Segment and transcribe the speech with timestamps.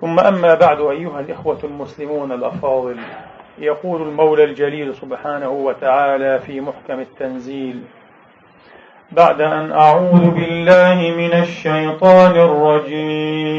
[0.00, 2.96] ثم أما بعد أيها الإخوة المسلمون الأفاضل
[3.58, 7.82] يقول المولى الجليل سبحانه وتعالى في محكم التنزيل
[9.12, 13.50] بعد أن أعوذ بالله من الشيطان الرجيم.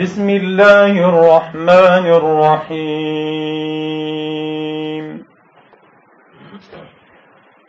[0.00, 3.36] بسم الله الرحمن الرحيم.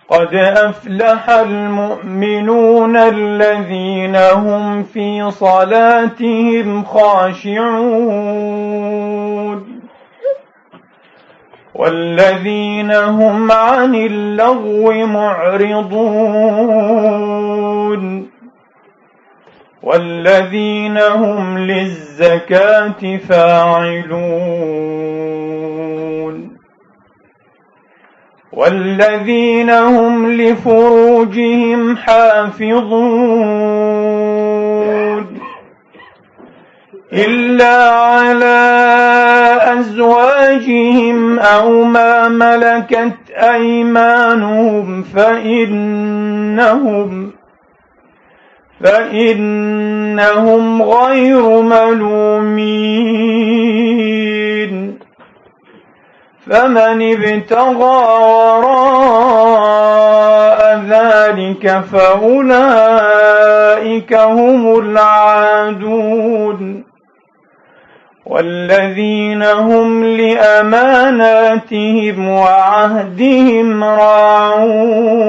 [0.09, 7.67] قد أفلح المؤمنون الذين هم في صلاتهم خاشعون.
[11.75, 15.97] والذين هم عن اللغو معرضون.
[19.83, 24.77] والذين هم للزكاة فاعلون.
[28.57, 33.67] والذين هم لفروجهم حافظون.
[37.13, 38.77] إلا على
[39.79, 46.17] أزواجهم أو ما ملكت أيمانهم فإنهم
[48.83, 53.17] فإنهم غير ملومين.
[56.49, 57.97] فمن ابتغى
[58.63, 59.67] وراء
[60.89, 62.53] ذلك فأولئك
[64.13, 66.57] هم العادون.
[68.25, 71.49] والذين هم لأماناتهم
[72.29, 75.27] وعهدهم راعون.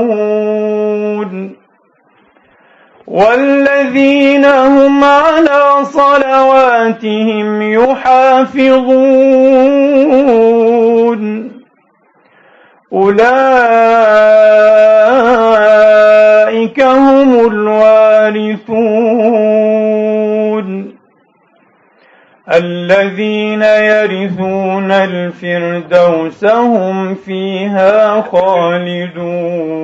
[3.10, 8.88] والذين هم على صلواتهم يحافظون.
[12.92, 13.28] أولئك
[16.80, 18.78] هم الوارثون.
[22.52, 29.78] الذين يرثون الفردوس هم فيها خالدون.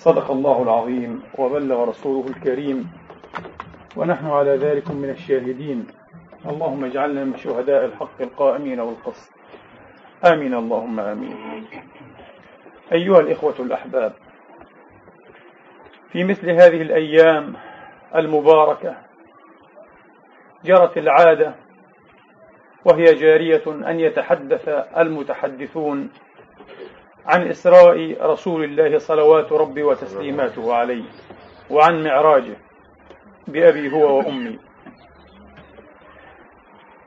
[0.00, 2.90] صدق الله العظيم وبلغ رسوله الكريم
[3.96, 5.86] ونحن على ذلك من الشاهدين.
[6.46, 9.30] اللهم اجعلنا من شهداء الحق القائمين والقصد
[10.24, 10.54] آمين.
[10.54, 11.36] اللهم آمين.
[12.92, 14.12] أيها الإخوة الأحباب
[16.12, 17.54] في مثل هذه الأيام
[18.14, 18.96] المباركة
[20.64, 21.54] جرت العادة
[22.84, 26.10] وهي جارية أن يتحدث المتحدثون
[27.26, 31.04] عن إسراء رسول الله صلوات ربي وتسليماته عليه
[31.70, 32.56] وعن معراجه
[33.48, 34.58] بأبي هو وأمي.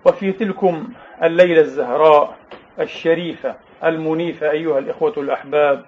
[0.06, 0.88] وفي تلكم
[1.24, 2.38] الليلة الزهراء
[2.80, 5.86] الشريفة المنيفة أيها الإخوة الأحباب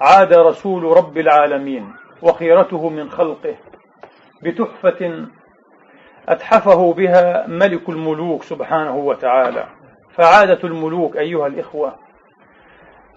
[0.00, 1.92] عاد رسول رب العالمين
[2.22, 3.54] وخيرته من خلقه
[4.42, 5.26] بتحفة
[6.28, 9.66] أتحفه بها ملك الملوك سبحانه وتعالى.
[10.10, 11.96] فعادة الملوك أيها الإخوة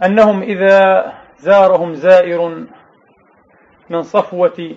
[0.04, 2.66] أنهم إذا زارهم زائر
[3.90, 4.76] من صفوة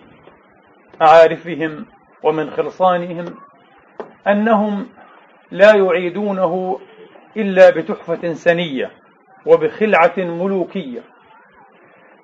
[1.00, 1.86] معارفهم
[2.24, 3.24] ومن خلصانهم
[4.28, 4.88] أنهم
[5.50, 6.80] لا يعيدونه
[7.36, 8.90] إلا بتحفة سنية
[9.46, 11.00] وبخلعة ملوكية.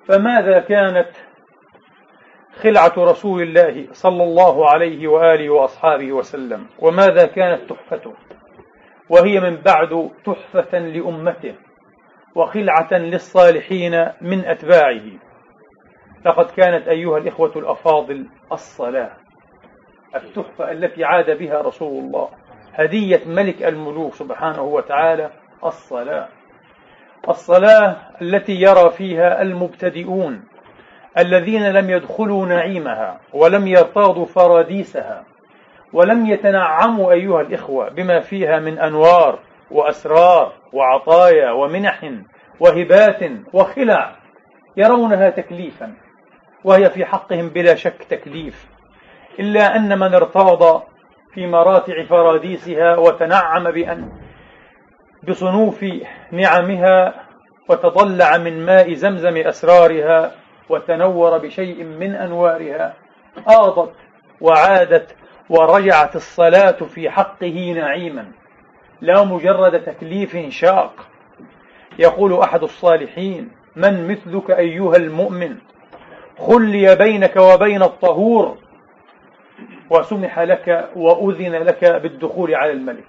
[0.07, 1.09] فماذا كانت
[2.61, 8.13] خلعة رسول الله صلى الله عليه وآله وأصحابه وسلم؟ وماذا كانت تحفته؟
[9.09, 11.55] وهي من بعد تحفة لأمته.
[12.35, 15.01] وخلعة للصالحين من أتباعه.
[16.25, 19.11] لقد كانت أيها الإخوة الأفاضل الصلاة
[20.15, 22.29] التحفة التي عاد بها رسول الله
[22.73, 25.29] هدية ملك الملوك سبحانه وتعالى
[25.63, 26.27] الصلاة.
[27.29, 30.43] الصلاة التي يرى فيها المبتدئون
[31.17, 35.23] الذين لم يدخلوا نعيمها ولم يرتاضوا فراديسها
[35.93, 39.39] ولم يتنعموا أيها الإخوة بما فيها من أنوار
[39.75, 42.11] وأسرار وعطايا ومنح
[42.59, 43.19] وهبات
[43.53, 44.15] وخلع
[44.77, 45.93] يرونها تكليفا
[46.63, 48.67] وهي في حقهم بلا شك تكليف
[49.39, 50.83] إلا أن من ارتاض
[51.33, 54.11] في مراتع فراديسها وتنعم بأن
[55.27, 55.85] بصنوف
[56.31, 57.13] نعمها
[57.69, 60.31] وتضلع من ماء زمزم أسرارها
[60.69, 62.93] وتنور بشيء من أنوارها
[63.47, 63.93] آضت
[64.41, 65.15] وعادت
[65.49, 68.31] ورجعت الصلاة في حقه نعيما.
[69.01, 71.07] لا مجرد تكليف شاق.
[71.99, 75.57] يقول أحد الصالحين من مثلك أيها المؤمن؟
[76.37, 78.57] خلي بينك وبين الطهور
[79.89, 83.07] وسمح لك وأذن لك بالدخول على الملك.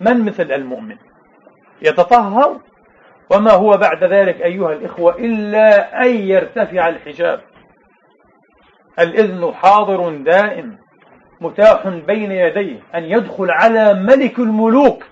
[0.00, 0.96] من مثل المؤمن؟
[1.82, 2.60] يتطهر؟
[3.30, 7.40] وما هو بعد ذلك أيها الإخوة؟ إلا أن يرتفع الحجاب.
[8.98, 10.83] الإذن حاضر دائم.
[11.44, 15.04] متاح بين يديه أن يدخل على ملك الملوك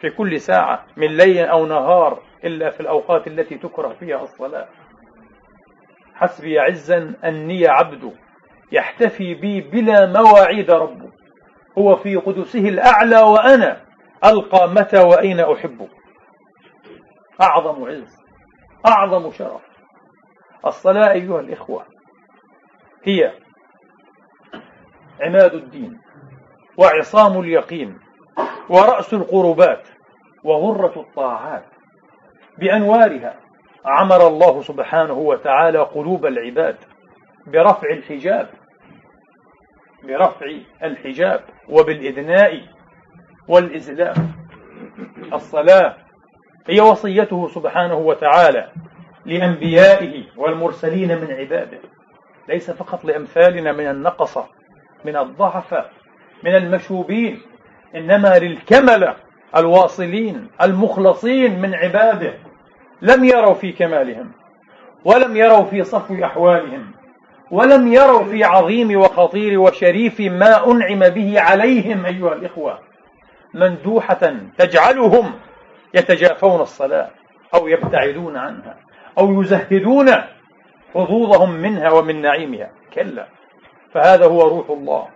[0.00, 4.68] في كل ساعة من ليل أو نهار إلا في الأوقات التي تكره فيها الصلاة.
[6.14, 8.12] حسبي عزا أني عبد
[8.72, 11.10] يحتفي بي بلا مواعيد ربه
[11.78, 13.80] هو في قدسه الأعلى وأنا
[14.24, 15.88] ألقى متى وأين أحب
[17.42, 18.16] أعظم عز
[18.86, 19.62] أعظم شرف.
[20.66, 21.84] الصلاة أيها الإخوة
[23.04, 23.32] هي
[25.20, 26.00] عماد الدين
[26.76, 27.98] وعصام اليقين
[28.68, 29.88] ورأس القربات
[30.44, 31.64] وغرة الطاعات
[32.58, 33.34] بأنوارها
[33.84, 36.76] عمر الله سبحانه وتعالى قلوب العباد
[37.46, 38.48] برفع الحجاب
[40.04, 40.46] برفع
[40.82, 42.60] الحجاب وبالإدناء
[43.48, 44.14] والإزلام
[45.32, 45.96] الصلاة
[46.68, 48.72] هي وصيته سبحانه وتعالى
[49.26, 51.78] لأنبيائه والمرسلين من عباده
[52.48, 54.48] ليس فقط لأمثالنا من النقصة
[55.04, 55.74] من الضعف
[56.44, 57.40] من المشوبين
[57.96, 59.16] إنما للكملة
[59.56, 62.34] الواصلين المخلصين من عباده.
[63.02, 64.32] لم يروا في كمالهم
[65.04, 66.90] ولم يروا في صفو أحوالهم
[67.50, 72.78] ولم يروا في عظيم وخطير وشريف ما أنعم به عليهم أيها الإخوة.
[73.54, 75.32] مندوحة تجعلهم
[75.94, 77.10] يتجافون الصلاة
[77.54, 78.76] أو يبتعدون عنها
[79.18, 80.10] أو يزهدون
[80.94, 82.70] حظوظهم منها ومن نعيمها.
[82.94, 83.26] كلا.
[83.94, 85.06] فهذا هو روح الله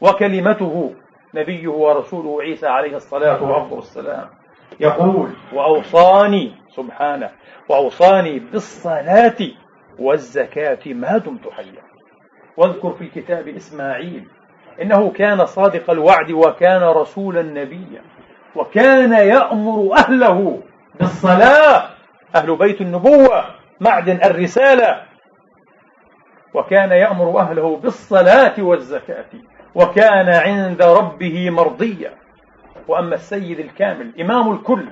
[0.00, 0.94] وكلمته
[1.34, 4.28] نبيه ورسوله عيسى عليه الصلاة وأفضل السلام.
[4.80, 7.30] يقول وأوصاني سبحانه
[7.68, 9.36] وأوصاني بالصلاة
[9.98, 11.82] والزكاة ما دمت حيا.
[12.56, 14.28] واذكر في الكتاب إسماعيل
[14.82, 18.02] إنه كان صادق الوعد وكان رسولا نبيا
[18.56, 20.62] وكان يأمر أهله
[21.00, 21.90] بالصلاة.
[22.34, 23.44] أهل بيت النبوة
[23.80, 25.02] معدن الرسالة
[26.54, 29.30] وكان يأمر أهله بالصلاة والزكاة
[29.74, 32.12] وكان عند ربه مرضيا.
[32.88, 34.84] وأما السيد الكامل إمام الكل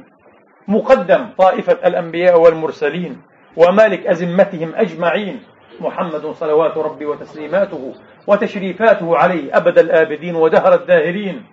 [0.69, 3.23] مقدم طائفة الأنبياء والمرسلين
[3.57, 5.43] ومالك أزمتهم أجمعين
[5.81, 7.95] محمد صلوات ربي وتسليماته
[8.27, 11.45] وتشريفاته عليه أبد الآبدين ودهر الداهرين.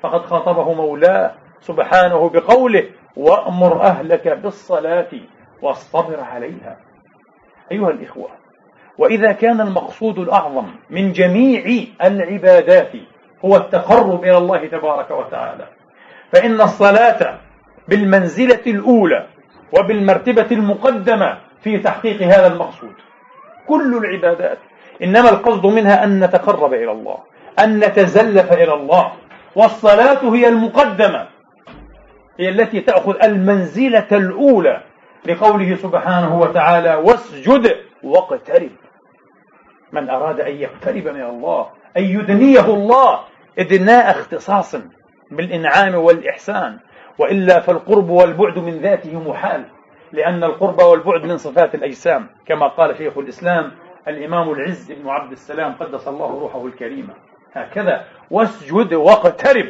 [0.00, 2.84] فقد خاطبه مولاه سبحانه بقوله
[3.16, 5.10] وأمر أهلك بالصلاة
[5.62, 6.76] واصطبر عليها.
[7.72, 8.37] أيها الإخوة
[8.98, 12.92] وإذا كان المقصود الأعظم من جميع العبادات
[13.44, 15.66] هو التقرب إلى الله تبارك وتعالى.
[16.32, 17.38] فإن الصلاة
[17.88, 19.26] بالمنزلة الأولى
[19.72, 22.94] وبالمرتبة المقدمة في تحقيق هذا المقصود.
[23.68, 24.58] كل العبادات
[25.02, 27.18] إنما القصد منها أن نتقرب إلى الله
[27.58, 29.12] أن نتزلف إلى الله.
[29.56, 31.26] والصلاة هي المقدمة
[32.40, 34.80] هي التي تأخذ المنزلة الأولى
[35.26, 38.70] لقوله سبحانه وتعالى واسجد واقترب.
[39.92, 43.20] من أراد أن يقترب من الله أن يدنيه الله.
[43.58, 44.76] إدناء اختصاص
[45.30, 46.78] بالإنعام والإحسان.
[47.18, 49.64] وإلا فالقرب والبعد من ذاته محال
[50.12, 52.26] لأن القرب والبعد من صفات الأجسام.
[52.46, 53.72] كما قال شيخ الإسلام
[54.08, 57.14] الإمام العز بن عبد السلام قدس الله روحه الكريمة.
[57.52, 59.68] هكذا واسجد واقترب.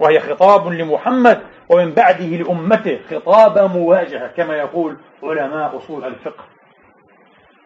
[0.00, 3.00] وهي خطاب لمحمد ومن بعده لأمته.
[3.10, 6.44] خطاب مواجهة كما يقول علماء أصول الفقه.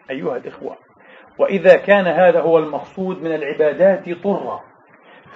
[0.09, 0.86] أيها الإخوة
[1.39, 4.61] وإذا كان هذا هو المقصود من العبادات طرا.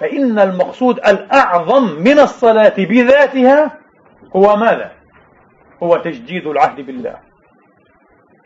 [0.00, 3.78] فإن المقصود الأعظم من الصلاة بذاتها
[4.36, 4.92] هو ماذا؟
[5.82, 7.16] هو تجديد العهد بالله.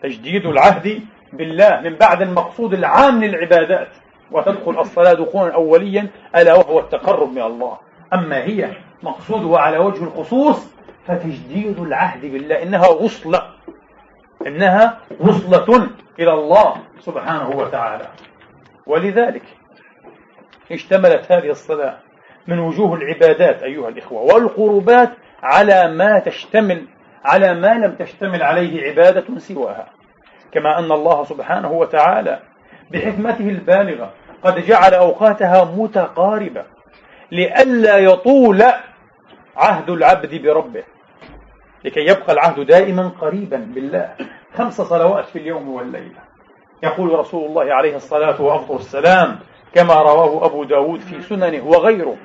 [0.02, 1.00] تجديد العهد
[1.32, 3.88] بالله من بعد المقصود العام للعبادات.
[4.30, 7.78] وتدخل الصلاة دخولا أوليا ألا وهو التقرب من الله.
[8.14, 8.70] أما هي
[9.02, 10.74] مقصودها على وجه الخصوص
[11.06, 12.62] فتجديد العهد بالله.
[12.62, 13.55] إنها وصلة
[14.46, 15.88] إنها وصلة
[16.18, 18.06] إلى الله سبحانه وتعالى.
[18.86, 19.42] ولذلك
[20.72, 21.98] اشتملت هذه الصلاة
[22.46, 25.10] من وجوه العبادات أيها الإخوة والقربات
[25.42, 26.86] على ما تشتمل
[27.24, 29.86] على ما لم تشتمل عليه عبادة سواها.
[30.52, 32.40] كما أن الله سبحانه وتعالى
[32.90, 34.12] بحكمته البالغة
[34.42, 36.64] قد جعل أوقاتها متقاربة
[37.32, 38.62] لئلا يطول
[39.56, 40.84] عهد العبد بربه.
[41.84, 44.14] لكي يبقى العهد دائما قريبا بالله.
[44.54, 46.20] خمس صلوات في اليوم والليلة.
[46.82, 49.38] يقول رسول الله عليه الصلاة وأفضل السلام
[49.74, 52.16] كما رواه أبو داود في سننه وغيره.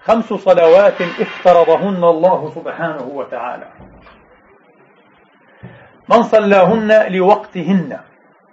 [0.00, 3.68] خمس صلوات افترضهن الله سبحانه وتعالى.
[6.08, 7.98] من صلاهن لوقتهن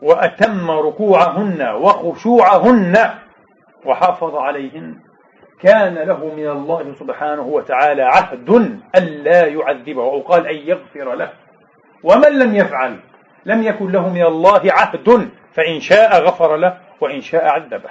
[0.02, 3.10] وأتم ركوعهن وخشوعهن
[3.86, 5.09] وحافظ عليهن.
[5.62, 11.30] كان له من الله سبحانه وتعالى عهد ألا يعذبه أو قال أن يغفر له.
[12.04, 13.00] ومن لم يفعل؟
[13.46, 17.89] لم يكن له من الله عهد فإن شاء غفر له وإن شاء عذبه.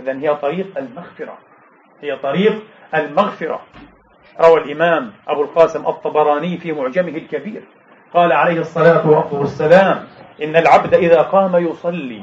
[0.00, 1.38] إذا هي طريق المغفرة.
[2.00, 2.62] هي طريق
[2.94, 3.60] المغفرة.
[4.40, 7.62] روى الإمام أبو القاسم الطبراني في معجمه الكبير.
[8.14, 10.06] قال عليه الصلاة والسلام
[10.42, 12.22] إن العبد إذا قام يصلي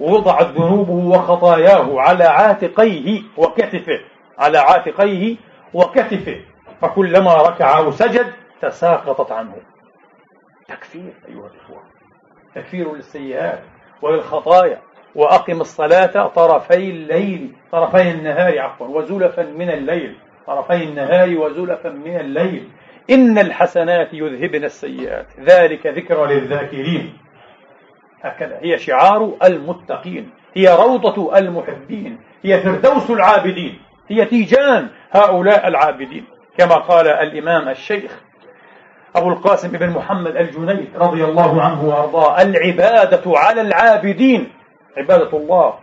[0.00, 4.00] وضعت ذنوبه وخطاياه على عاتقيه وكتفه
[4.38, 5.36] على عاتقيه
[5.74, 6.40] وكتفه.
[6.80, 8.26] فكلما ركع أو سجد
[8.62, 9.56] تساقطت عنه.
[10.68, 11.82] تكفير أيها الإخوة.
[12.54, 13.60] تكفير للسيئات
[14.02, 14.78] وللخطايا.
[15.14, 20.16] وأقم الصلاة طرفي الليل طرفي النهار عفوا وزلفا من الليل.
[20.46, 22.68] طرفي النهار وزلفا من الليل.
[23.10, 25.26] إن الحسنات يذهبن السيئات.
[25.40, 27.18] ذلك ذكرى للذاكرين.
[28.22, 28.58] هكذا.
[28.62, 36.24] هي شعار المتقين هي روضة المحبين هي فردوس العابدين هي تيجان هؤلاء العابدين.
[36.58, 38.20] كما قال الإمام الشيخ
[39.16, 44.52] أبو القاسم بن محمد الجنيد رضي الله عنه وأرضاه العبادة على العابدين
[44.96, 45.74] عبادة الله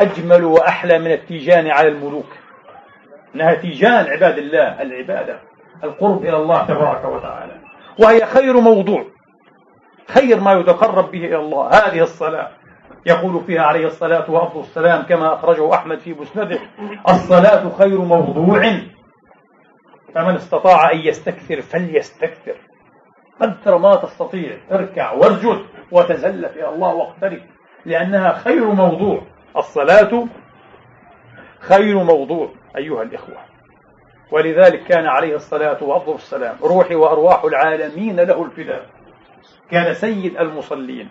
[0.00, 2.26] أجمل وأحلى من التيجان على الملوك.
[3.34, 5.38] إنها تيجان عباد الله العبادة
[5.84, 7.52] القرب إلى الله تبارك وتعالى
[7.98, 9.04] وهي خير موضوع.
[10.08, 11.68] خير ما يتقرب به إلى الله.
[11.68, 12.50] هذه الصلاة.
[13.06, 16.58] يقول فيها عليه الصلاة وأفضل السلام كما أخرجه أحمد في مسنده.
[17.08, 18.62] الصلاة خير موضوع.
[20.14, 22.54] فمن استطاع أن يستكثر فليستكثر.
[23.40, 27.40] قدر ما تستطيع اركع وارجل وتزلف إلى الله واقترب
[27.86, 29.22] لأنها خير موضوع.
[29.56, 30.26] الصلاة
[31.60, 33.36] خير موضوع أيها الإخوة.
[34.32, 38.86] ولذلك كان عليه الصلاة وأفضل السلام روحي وأرواح العالمين له الفداء.
[39.70, 41.08] كان سيد المصلين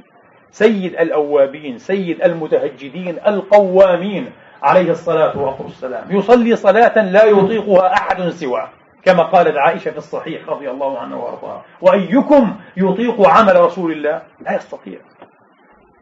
[0.51, 4.31] سيد الأوابين سيد المتهجدين القوامين
[4.63, 6.17] عليه الصلاة والسلام.
[6.17, 8.69] يصلي صلاة لا يطيقها أحد سواه
[9.05, 11.65] كما قالت عائشة في الصحيح رضي الله عنها وأرضاها.
[11.81, 14.99] وأيكم يطيق عمل رسول الله؟ لا يستطيع.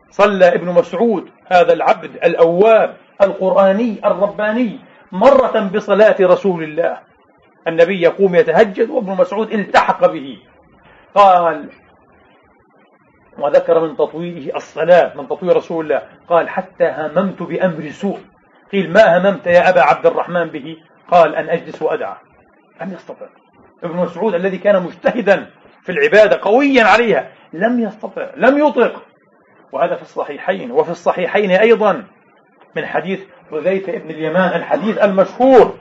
[0.09, 4.79] صلى ابن مسعود هذا العبد الأواب القرآني الرباني
[5.11, 6.97] مرة بصلاة رسول الله.
[7.67, 10.37] النبي يقوم يتهجد وابن مسعود التحق به.
[11.15, 11.69] قال
[13.41, 16.01] وذكر من تطويله الصلاة من تطوير رسول الله.
[16.29, 18.19] قال حتى هممت بأمر سوء
[18.71, 20.77] قيل ما هممت يا أبا عبد الرحمن به؟
[21.11, 22.15] قال أن أجلس وأدعى.
[22.81, 23.25] لم يستطع.
[23.83, 25.49] ابن مسعود الذي كان مجتهدا
[25.81, 29.03] في العبادة قويا عليها لم يستطع لم يطلق
[29.71, 32.03] وهذا في الصحيحين وفي الصحيحين أيضا
[32.75, 33.19] من حديث
[33.51, 35.77] حذيفة بن اليمان الحديث المشهور.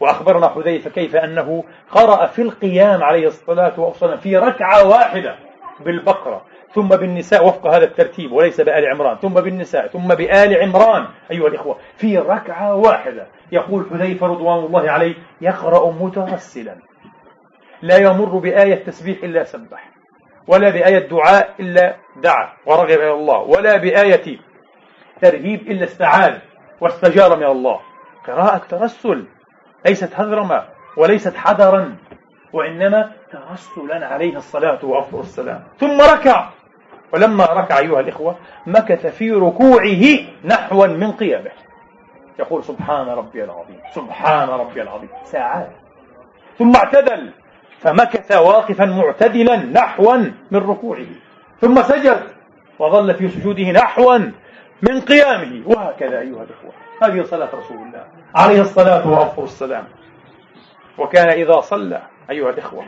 [0.00, 5.36] وأخبرنا حذيفة كيف أنه قرأ في القيام عليه الصلاة والسلام في ركعة واحدة
[5.80, 6.44] بالبقرة.
[6.74, 11.78] ثم بالنساء وفق هذا الترتيب وليس بآل عمران ثم بالنساء ثم بآل عمران أيها الإخوة
[11.96, 16.76] في ركعة واحدة يقول حذيفة رضوان الله عليه يقرأ مترسلا
[17.82, 19.90] لا يمر بآية تسبيح إلا سبح
[20.48, 24.38] ولا بآية دعاء إلا دعا ورغب إلى الله ولا بآية
[25.22, 26.38] ترهيب إلا استعاذ
[26.80, 27.80] واستجار من الله.
[28.26, 29.24] قراءة ترسل
[29.86, 30.64] ليست هذرمة
[30.96, 31.96] وليست حذرا.
[32.56, 35.62] وإنما ترسلا عليه الصلاة وأفضل السلام.
[35.80, 36.48] ثم ركع.
[37.12, 38.36] ولما ركع أيها الإخوة
[38.66, 40.04] مكث في ركوعه
[40.44, 41.50] نحوا من قيامه.
[42.38, 45.08] يقول سبحان ربي العظيم سبحان ربي العظيم.
[45.24, 45.70] ساعات.
[46.58, 47.30] ثم اعتدل.
[47.78, 50.16] فمكث واقفا معتدلا نحوا
[50.50, 51.06] من ركوعه.
[51.60, 52.20] ثم سجد.
[52.78, 54.18] وظل في سجوده نحوا
[54.82, 55.62] من قيامه.
[55.66, 56.72] وهكذا أيها الإخوة.
[57.02, 59.84] هذه صلاة رسول الله عليه الصلاة وأفضل السلام.
[60.98, 62.84] وكان إذا صلى أيها الإخوة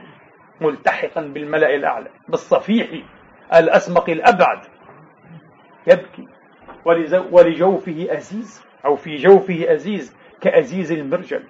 [0.60, 2.88] ملتحقا بالملأ الأعلى بالصفيح
[3.54, 4.58] الأسمق الأبعد.
[5.86, 6.28] يبكي
[7.32, 11.42] ولجوفه أزيز أو في جوفه أزيز كأزيز المرجل.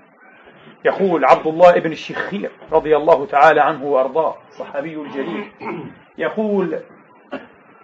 [0.85, 5.51] يقول عبد الله بن الشخير رضي الله تعالى عنه وأرضاه صحابي الجليل.
[6.19, 6.81] يقول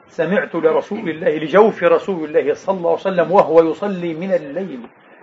[0.07, 4.81] سمعت لرسول الله لجوف رسول الله صلى الله عليه وسلم وهو يصلي من الليل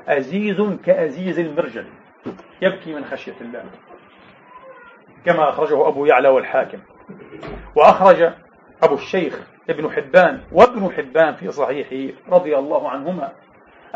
[0.07, 1.85] أزيز كأزيز المرجل.
[2.61, 3.63] يبكي من خشية الله.
[5.25, 6.77] كما أخرجه أبو يعلى والحاكم.
[7.75, 8.31] وأخرج
[8.83, 13.31] أبو الشيخ ابن حبان وابن حبان في صحيحه رضي الله عنهما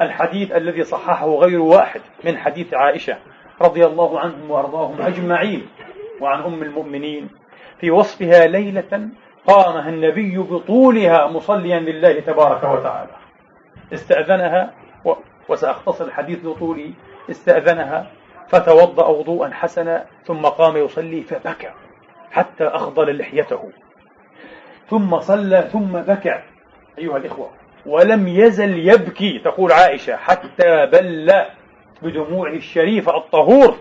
[0.01, 3.17] الحديث الذي صححه غير واحد من حديث عائشة
[3.61, 5.67] رضي الله عنهم وأرضاهم أجمعين
[6.21, 7.29] وعن أم المؤمنين.
[7.79, 9.09] في وصفها ليلة
[9.47, 13.11] قامها النبي بطولها مصليا لله تبارك وتعالى.
[13.93, 14.73] استأذنها.
[15.49, 16.91] وسأختصر الحديث لطوله
[17.29, 18.11] استأذنها
[18.47, 21.69] فتوضأ وضوءا حسنا ثم قام يصلي فبكى
[22.31, 23.71] حتى أخضل لحيته.
[24.89, 26.41] ثم صلى ثم بكى.
[26.97, 27.49] أيها الإخوة
[27.85, 31.31] ولم يزل يبكي تقول عائشة حتى بل
[32.01, 33.75] بدموعه الشريفة الطهور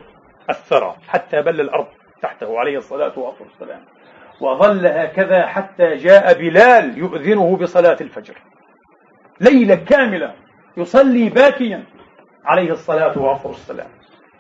[0.50, 1.87] الثرى حتى بل الأرض
[2.23, 3.80] تحته عليه الصلاة والسلام.
[4.40, 8.35] وظل هكذا حتى جاء بلال يؤذنه بصلاة الفجر.
[9.40, 10.35] ليلة كاملة
[10.76, 11.85] يصلي باكيا
[12.44, 13.88] عليه الصلاة والسلام.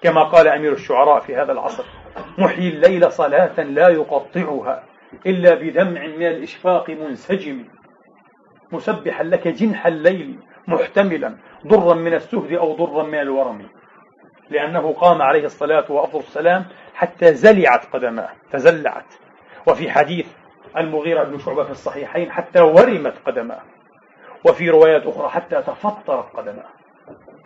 [0.04, 1.84] كما قال أمير الشعراء في هذا العصر
[2.38, 4.84] محيي الليل صلاة لا يقطعها
[5.26, 7.64] إلا بدمع من الإشفاق منسجم.
[8.72, 13.66] مسبحا لك جنح الليل محتملا ضرا من السهد أو ضرا من الورم.
[14.50, 19.14] لأنه قام عليه الصلاة والسلام حتى زلعت قدماه تزلعت.
[19.68, 20.26] وفي حديث
[20.76, 23.60] المغيرة بن شعبة في الصحيحين حتى ورمت قدماه.
[24.48, 26.73] وفي روايات أخرى حتى تفطرت قدماه.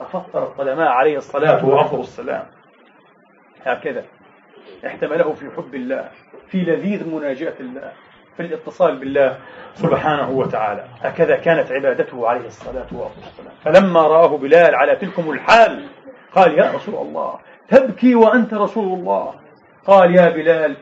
[0.00, 2.44] تفطرت قدماه عليه الصلاة والسلام
[3.64, 4.04] هكذا
[4.86, 6.08] احتمله في حب الله
[6.48, 7.92] في لذيذ مناجاة الله
[8.36, 9.38] في الاتصال بالله
[9.74, 10.84] سبحانه وتعالى.
[11.00, 15.88] هكذا كانت عبادته عليه الصلاة والسلام فلما رآه بلال على تلكم الحال
[16.34, 19.34] قال يا رسول الله تبكي وأنت رسول الله.
[19.86, 20.76] قال يا بلال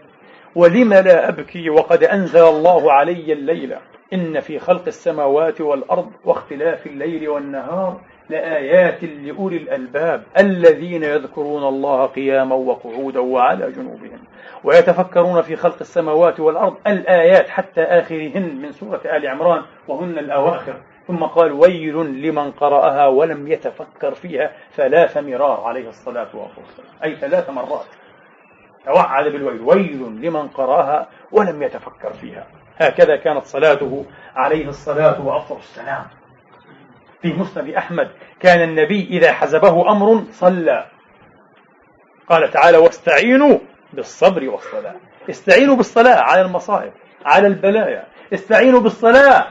[0.55, 3.79] ولم لا أبكي وقد أنزل الله علي الليلة
[4.12, 12.55] إن في خلق السماوات والأرض واختلاف الليل والنهار لآيات لأولي الألباب الذين يذكرون الله قياما
[12.55, 14.19] وقعودا وعلى جنوبهم
[14.65, 20.75] ويتفكرون في خلق السماوات والأرض الآيات حتى آخرهن من سورة آل عمران وهن الأواخر.
[21.07, 26.89] ثم قال ويل لمن قرأها ولم يتفكر فيها ثلاث مرار عليه الصلاة والسلام.
[27.05, 27.87] أي ثلاث مرات.
[28.85, 29.61] توعد بالويل.
[29.61, 32.47] ويل لمن قرأها ولم يتفكر فيها.
[32.79, 34.05] هكذا كانت صلاته
[34.37, 36.05] عليه الصلاة وأفضل السلام
[37.27, 38.09] في مسند أحمد
[38.41, 40.87] كان النبي إذا حزبه أمر صلى.
[42.29, 43.59] قال تعالى واستعينوا
[43.93, 44.95] بالصبر والصلاة.
[45.31, 46.93] استعينوا بالصلاة على المصائب
[47.25, 48.05] على البلايا.
[48.35, 49.47] استعينوا بالصلاة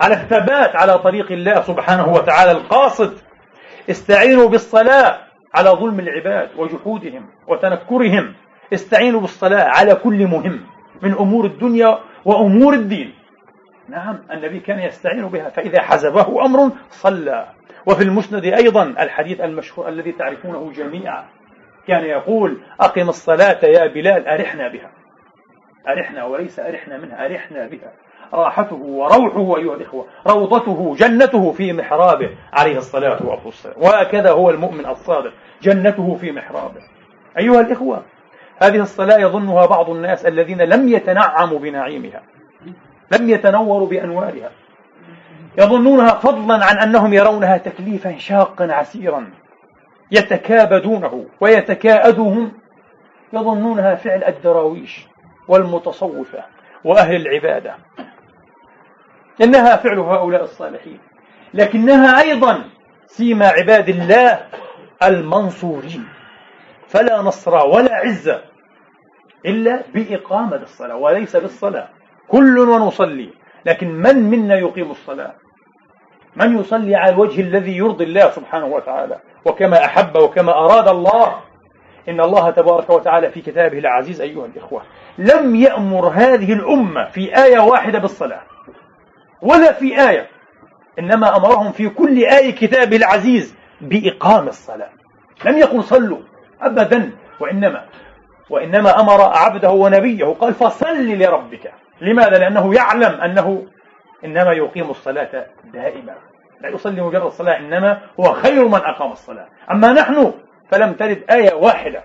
[0.00, 3.18] على الثبات على طريق الله سبحانه وتعالى القاصد.
[3.90, 5.18] استعينوا بالصلاة
[5.54, 8.34] على ظلم العباد وجحودهم وتنكرهم.
[8.72, 10.60] استعينوا بالصلاة على كل مهم
[11.02, 13.14] من أمور الدنيا وأمور الدين.
[13.88, 17.46] نعم النبي كان يستعين بها فإذا حزبه أمر صلى.
[17.86, 21.24] وفي المسند أيضا الحديث المشهور الذي تعرفونه جميعا
[21.88, 24.90] كان يقول أقم الصلاة يا بلال أرحنا بها.
[25.88, 27.92] أرحنا وليس أرحنا منها أرحنا بها.
[28.34, 33.76] راحته وروحه أيها الإخوة روضته جنته في محرابه عليه الصلاة والسلام.
[33.82, 36.80] وهكذا هو المؤمن الصادق جنته في محرابه.
[37.38, 38.02] أيها الإخوة
[38.62, 42.22] هذه الصلاة يظنها بعض الناس الذين لم يتنعموا بنعيمها.
[43.12, 44.50] لم يتنوروا بأنوارها.
[45.58, 49.30] يظنونها فضلا عن أنهم يرونها تكليفا شاقا عسيرا.
[50.10, 52.52] يتكابدونه ويتكاءدهم.
[53.32, 55.06] يظنونها فعل الدراويش
[55.48, 56.44] والمتصوفة
[56.84, 57.74] وأهل العبادة.
[59.42, 60.98] إنها فعل هؤلاء الصالحين.
[61.54, 62.64] لكنها أيضا
[63.06, 64.46] سيما عباد الله
[65.02, 66.08] المنصورين.
[66.88, 68.42] فلا نصر ولا عزة
[69.46, 71.88] إلا بإقامة الصلاة وليس بالصلاة.
[72.28, 73.30] كل ونصلي
[73.66, 75.34] لكن من منا يقيم الصلاة؟
[76.36, 81.40] من يصلي على الوجه الذي يرضي الله سبحانه وتعالى؟ وكما أحب وكما أراد الله.
[82.08, 84.82] إن الله تبارك وتعالى في كتابه العزيز أيها الإخوة
[85.18, 88.42] لم يأمر هذه الأمة في آية واحدة بالصلاة
[89.42, 90.26] ولا في آية
[90.98, 94.90] إنما أمرهم في كل آية كتابه العزيز بإقام الصلاة.
[95.44, 96.18] لم يقل صلوا
[96.60, 97.84] أبدا وإنما
[98.50, 101.72] وإنما أمر عبده ونبيه قال فصل لربك.
[102.02, 103.66] لماذا؟ لأنه يعلم أنه
[104.24, 106.14] إنما يقيم الصلاة دائما.
[106.60, 109.48] لا يصلي مجرد الصلاة إنما هو خير من أقام الصلاة.
[109.70, 110.32] أما نحن
[110.70, 112.02] فلم ترد آية واحدة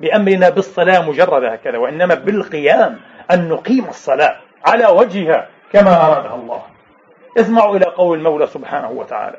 [0.00, 2.98] بأمرنا بالصلاة مجرد هكذا وإنما بالقيام
[3.30, 6.62] أن نقيم الصلاة على وجهها كما أرادها الله.
[7.38, 9.38] اسمعوا إلى قول المولى سبحانه وتعالى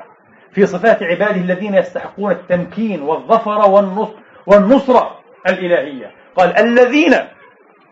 [0.52, 3.70] في صفات عباده الذين يستحقون التمكين والظفر
[4.46, 6.10] والنصرة الإلهية.
[6.36, 7.14] قال الذين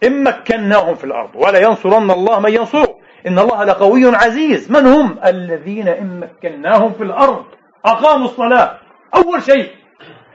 [0.05, 2.99] إن مكناهم في الأرض ولا ينصرن الله من ينصره.
[3.27, 4.71] إن الله لقوي عزيز.
[4.71, 7.45] من هم؟ الذين إن مكناهم في الأرض.
[7.85, 8.79] أقاموا الصلاة.
[9.15, 9.71] أول شيء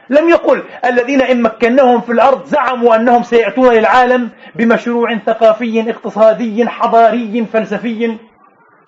[0.09, 7.45] لم يقل الذين إن مكناهم في الأرض زعموا أنهم سيأتون للعالم بمشروع ثقافي اقتصادي حضاري
[7.45, 8.17] فلسفي.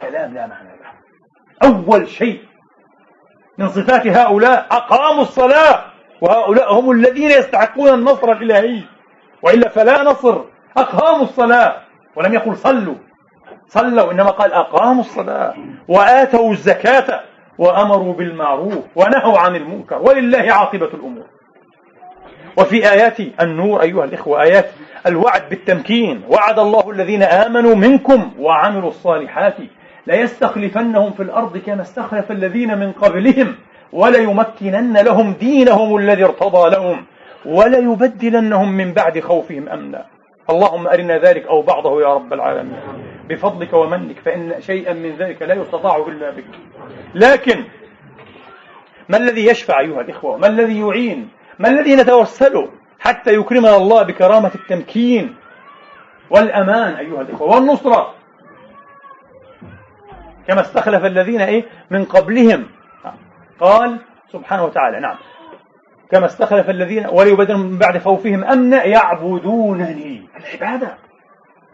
[0.01, 1.69] كلام لا معنى له.
[1.69, 2.39] أول شيء
[3.57, 5.85] من صفات هؤلاء أقاموا الصلاة.
[6.21, 8.83] وهؤلاء هم الذين يستحقون النصر الإلهي.
[9.43, 10.41] وإلا فلا نصر.
[10.77, 11.75] أقاموا الصلاة.
[12.15, 12.95] ولم يقل صلوا.
[13.67, 15.53] صلوا إنما قال أقاموا الصلاة
[15.87, 17.21] وآتوا الزكاة
[17.57, 20.01] وأمروا بالمعروف ونهوا عن المنكر.
[20.01, 21.25] ولله عاقبة الأمور.
[22.57, 24.65] وفي آيات النور أيها الإخوة آيات
[25.07, 26.21] الوعد بالتمكين.
[26.29, 29.55] وعد الله الذين آمنوا منكم وعملوا الصالحات.
[30.07, 33.55] ليستخلفنهم في الأرض كما استخلف الذين من قبلهم.
[33.91, 37.05] وليمكنن لهم دينهم الذي ارتضى لهم.
[37.45, 40.14] وليبدلنهم من بعد خوفهم أمنا.
[40.49, 42.79] اللهم أرنا ذلك أو بعضه يا رب العالمين.
[43.29, 46.45] بفضلك ومنك فإن شيئا من ذلك لا يستطاع إلا بك.
[47.15, 47.63] لكن
[49.09, 51.29] ما الذي يشفع أيها الإخوة؟ ما الذي يعين؟
[51.59, 55.35] ما الذي نتوسله حتى يكرمنا الله بكرامة التمكين
[56.29, 58.13] والأمان أيها الإخوة والنصرة؟
[60.47, 62.65] كما استخلف الذين إيه؟ من قبلهم.
[63.59, 63.97] قال
[64.31, 65.15] سبحانه وتعالى نعم.
[66.11, 70.27] كما استخلف الذين وليبدل من بعد خوفهم أمنا يعبدونني.
[70.37, 70.97] العبادة.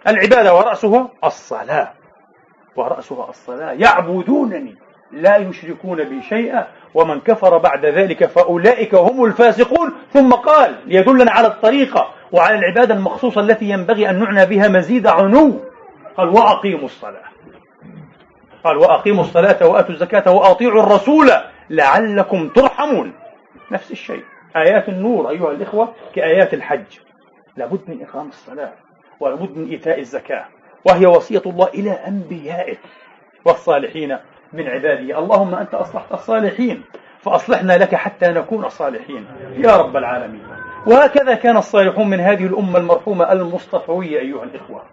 [0.07, 1.91] العبادة ورأسها الصلاة.
[2.75, 3.71] ورأسها الصلاة.
[3.71, 4.75] يعبدونني.
[5.11, 6.67] لا يشركون بي شيئا.
[6.93, 9.93] ومن كفر بعد ذلك فأولئك هم الفاسقون.
[10.13, 15.59] ثم قال ليدلنا على الطريقة وعلى العبادة المخصوصة التي ينبغي أن نعنى بها مزيد عنو.
[16.17, 17.31] قال وأقيموا الصلاة.
[18.63, 21.31] قال وأقيموا الصلاة وآتوا الزكاة وأطيعوا الرسول
[21.69, 23.13] لعلكم ترحمون.
[23.71, 24.23] نفس الشيء.
[24.55, 26.99] آيات النور أيها الإخوة كآيات الحج.
[27.57, 28.73] لابد من إقام الصلاة
[29.19, 30.45] ولابد من إيتاء الزكاة
[30.85, 32.77] وهي وصية الله إلى أنبيائه
[33.45, 34.17] والصالحين
[34.53, 35.19] من عباده.
[35.19, 36.83] اللهم أنت أصلحت الصالحين
[37.19, 39.25] فأصلحنا لك حتى نكون صالحين.
[39.57, 40.43] يا رب العالمين.
[40.87, 44.83] وهكذا كان الصالحون من هذه الأمة المرحومة المصطفوية أيها الإخوة.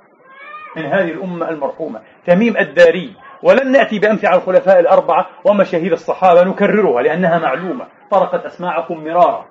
[0.76, 2.00] من هذه الأمة المرحومة.
[2.26, 3.12] تميم الداري.
[3.42, 7.86] ولن نأتي بأمثلة الخلفاء الأربعة ومشاهير الصحابة نكررها لأنها معلومة.
[8.10, 9.46] طرقت أسماعكم مرارا.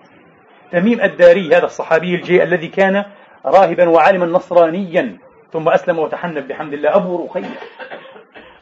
[0.72, 3.06] تميم الداري هذا الصحابي الجي الذي كان
[3.46, 5.17] راهبا وعالما نصرانيا
[5.54, 6.96] ثم أسلم وتحنف بحمد الله.
[6.96, 7.60] أبو رقية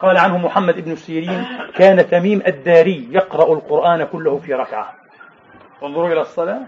[0.00, 4.94] قال عنه محمد بن سيرين كان تميم الداري يقرأ القرآن كله في ركعة.
[5.82, 6.60] انظروا إلى الصلاة.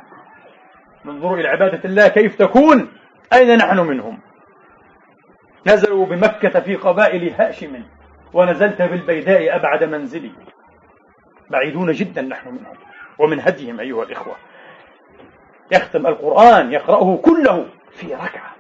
[1.07, 2.89] انظروا إلى عبادة الله كيف تكون؟
[3.33, 4.19] أين نحن منهم؟
[5.67, 7.83] نزلوا بمكة في قبائل هاشم
[8.33, 10.31] ونزلت بالبيداء أبعد منزلي.
[11.51, 12.88] بعيدون جدا نحن منهم.
[13.19, 14.37] ومن هديهم أيها الإخوة.
[15.73, 18.55] يختم القرآن يقرأه كله في ركعة.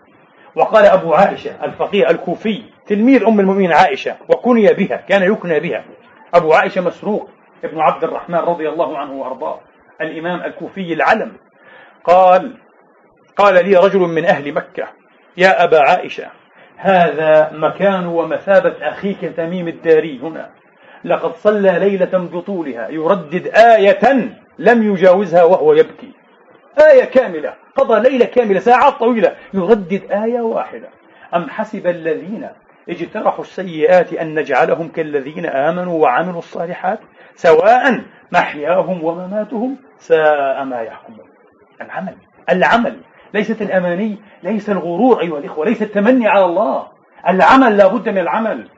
[0.54, 5.84] وقال أبو عائشة الفقيه الكوفي تلميذ أم المؤمنين عائشة وكني بها كان يكنى بها.
[6.34, 7.30] أبو عائشة مسروق
[7.64, 9.60] ابن عبد الرحمن رضي الله عنه وأرضاه
[10.00, 11.32] الإمام الكوفي العلم.
[12.04, 12.56] قال
[13.36, 14.88] قال لي رجل من أهل مكة
[15.36, 16.26] يا أبا عائشة
[16.76, 20.50] هذا مكان ومثابة أخيك تميم الداري هنا.
[21.04, 26.12] لقد صلى ليلة بطولها يردد آية لم يجاوزها وهو يبكي.
[26.90, 29.36] آية كاملة قضى ليلة كاملة ساعات طويلة.
[29.54, 30.88] يردد آية واحدة.
[31.34, 32.48] أم حسب الذين
[32.88, 37.00] اجترحوا السيئات أن نجعلهم كالذين آمنوا وعملوا الصالحات
[37.34, 38.00] سواء
[38.32, 41.28] محياهم ومماتهم؟ ساء ما يحكمون.
[41.80, 42.14] العمل
[42.50, 43.00] العمل
[43.34, 46.86] ليست الأماني ليس الغرور أيها الإخوة ليس التمني على الله.
[47.28, 48.68] العمل لا بد من العمل.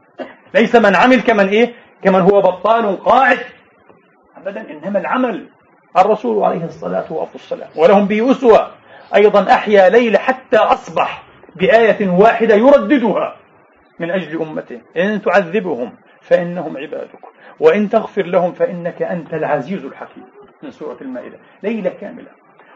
[0.54, 3.38] ليس من عمل كمن إيه؟ كمن هو بطال قاعد.
[4.36, 5.48] أبدا إنما العمل.
[5.98, 7.68] الرسول عليه الصلاة والسلام.
[7.76, 8.70] ولهم به أسوة
[9.14, 11.22] أيضا أحيا ليلة حتى أصبح
[11.56, 13.36] بآية واحدة يرددها
[13.98, 17.20] من أجل أمته إن تعذبهم فإنهم عبادك.
[17.60, 20.24] وإن تغفر لهم فإنك أنت العزيز الحكيم.
[20.62, 21.38] من سورة المائدة.
[21.62, 22.28] ليلة كاملة.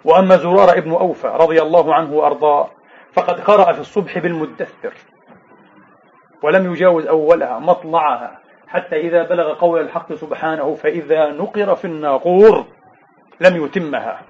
[0.05, 2.71] وأما زرار ابن أوفى رضي الله عنه وأرضاه
[3.13, 4.93] فقد قرأ في الصبح بالمدثر.
[6.43, 8.39] ولم يجاوز أولها مطلعها.
[8.69, 12.65] حتى إذا بلغ قول الحق سبحانه فإذا نقر في الناقور
[13.41, 14.23] لم يتمها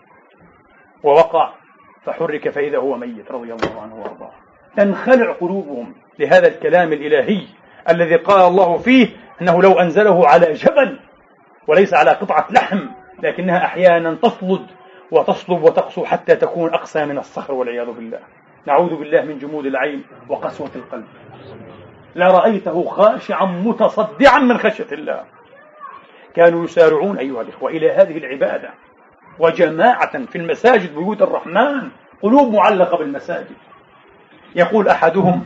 [1.03, 1.53] ووقع
[2.05, 4.33] فحرك فإذا هو ميت رضي الله عنه وأرضاه.
[4.77, 7.47] تنخلع قلوبهم لهذا الكلام الإلهي
[7.91, 9.09] الذي قال الله فيه
[9.43, 10.99] أنه لو أنزله على جبل
[11.67, 12.81] وليس على قطعة لحم
[13.23, 14.67] لكنها أحيانا تصلد
[15.11, 18.21] وتصلب وتقسو حتى تكون أقسى من الصخر والعياذ بالله.
[18.67, 21.07] نعوذ بالله من جمود العين وقسوة القلب.
[22.17, 25.25] لرأيته خاشعا متصدعا من خشية الله.
[26.37, 28.71] كانوا يسارعون أيها الإخوة إلى هذه العبادة.
[29.39, 31.89] وجماعة في المساجد بيوت الرحمن
[32.23, 33.57] قلوب معلقة بالمساجد.
[34.57, 35.45] يقول أحدهم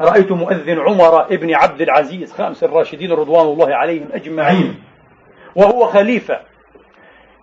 [0.00, 4.82] رأيت مؤذن عمر ابن عبد العزيز خامس الراشدين رضوان الله عليهم أجمعين
[5.56, 6.40] وهو خليفة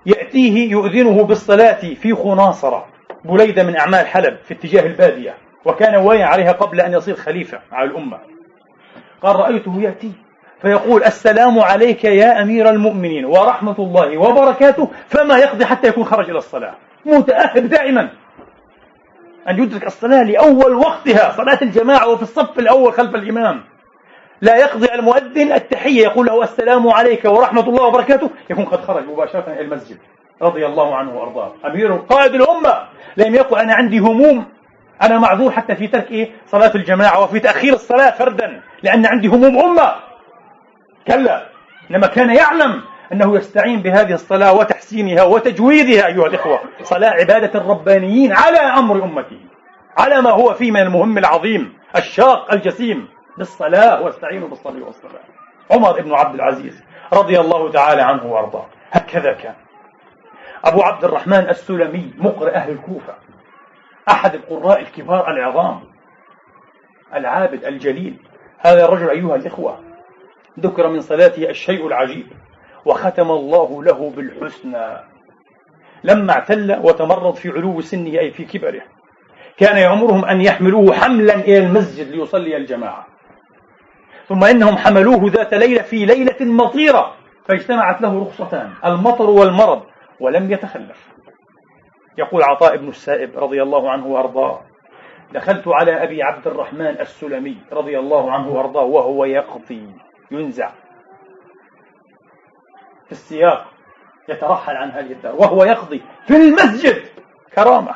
[0.06, 2.86] يأتيه يؤذنه بالصلاة في خناصرة
[3.26, 7.90] بليدة من أعمال حلب في اتجاه البادية وكان واعي عليها قبل أن يصير خليفة على
[7.90, 8.20] الأمة.
[9.22, 10.12] قال رأيته يأتي
[10.62, 16.38] فيقول السلام عليك يا أمير المؤمنين ورحمة الله وبركاته فما يقضي حتى يكون خرج إلى
[16.38, 16.74] الصلاة.
[17.06, 18.10] متأهب دائما.
[19.50, 23.64] أن يدرك الصلاة لأول وقتها صلاة الجماعة وفي الصف الأول خلف الإمام.
[24.42, 29.46] لا يقضي المؤذن التحية يقول له السلام عليك ورحمة الله وبركاته يكون قد خرج مباشرة
[29.48, 29.98] إلى المسجد
[30.42, 31.54] رضي الله عنه وأرضاه.
[31.66, 32.74] أمير قائد الأمة.
[33.18, 34.46] لم يقل أنا عندي هموم.
[35.02, 39.58] أنا معذور حتى في ترك إيه؟ صلاة الجماعة وفي تأخير الصلاة فردا لأن عندي هموم
[39.58, 40.11] أمة.
[41.08, 41.48] كلا
[41.92, 42.82] إنما كان يعلم
[43.14, 46.60] أنه يستعين بهذه الصلاة وتحسينها وتجويدها أيها الإخوة.
[46.84, 49.40] صلاة عبادة الربانيين على أمر أمته
[49.98, 55.22] على ما هو فيه من المهم العظيم الشاق الجسيم بالصلاة واستعينوا بالصلاة والصلاة.
[55.72, 56.84] عمر بن عبد العزيز
[57.14, 58.66] رضي الله تعالى عنه وأرضاه.
[58.92, 59.56] هكذا كان.
[60.66, 63.14] أبو عبد الرحمن السلمي مقرئ أهل الكوفة
[64.10, 65.82] أحد القراء الكبار العظام
[67.16, 68.18] العابد الجليل.
[68.60, 69.91] هذا الرجل أيها الإخوة
[70.60, 72.28] ذكر من صلاته الشيء العجيب
[72.86, 74.88] وختم الله له بالحسنى.
[76.04, 78.82] لما اعتل وتمرض في علو سنه أي في كبره
[79.58, 83.08] كان يأمرهم أن يحملوه حملا إلى المسجد ليصلي الجماعة.
[84.28, 87.14] ثم إنهم حملوه ذات ليلة في ليلة مطيرة
[87.46, 89.82] فاجتمعت له رخصتان المطر والمرض
[90.20, 91.12] ولم يتخلف.
[92.18, 94.62] يقول عطاء بن السائب رضي الله عنه وأرضاه
[95.34, 99.88] دخلت على أبي عبد الرحمن السلمي رضي الله عنه وأرضاه وهو يقضي.
[100.32, 100.70] ينزع
[103.06, 103.66] في السياق
[104.30, 107.02] يترحل عن هذه الدار وهو يقضي في المسجد.
[107.56, 107.96] كرامة.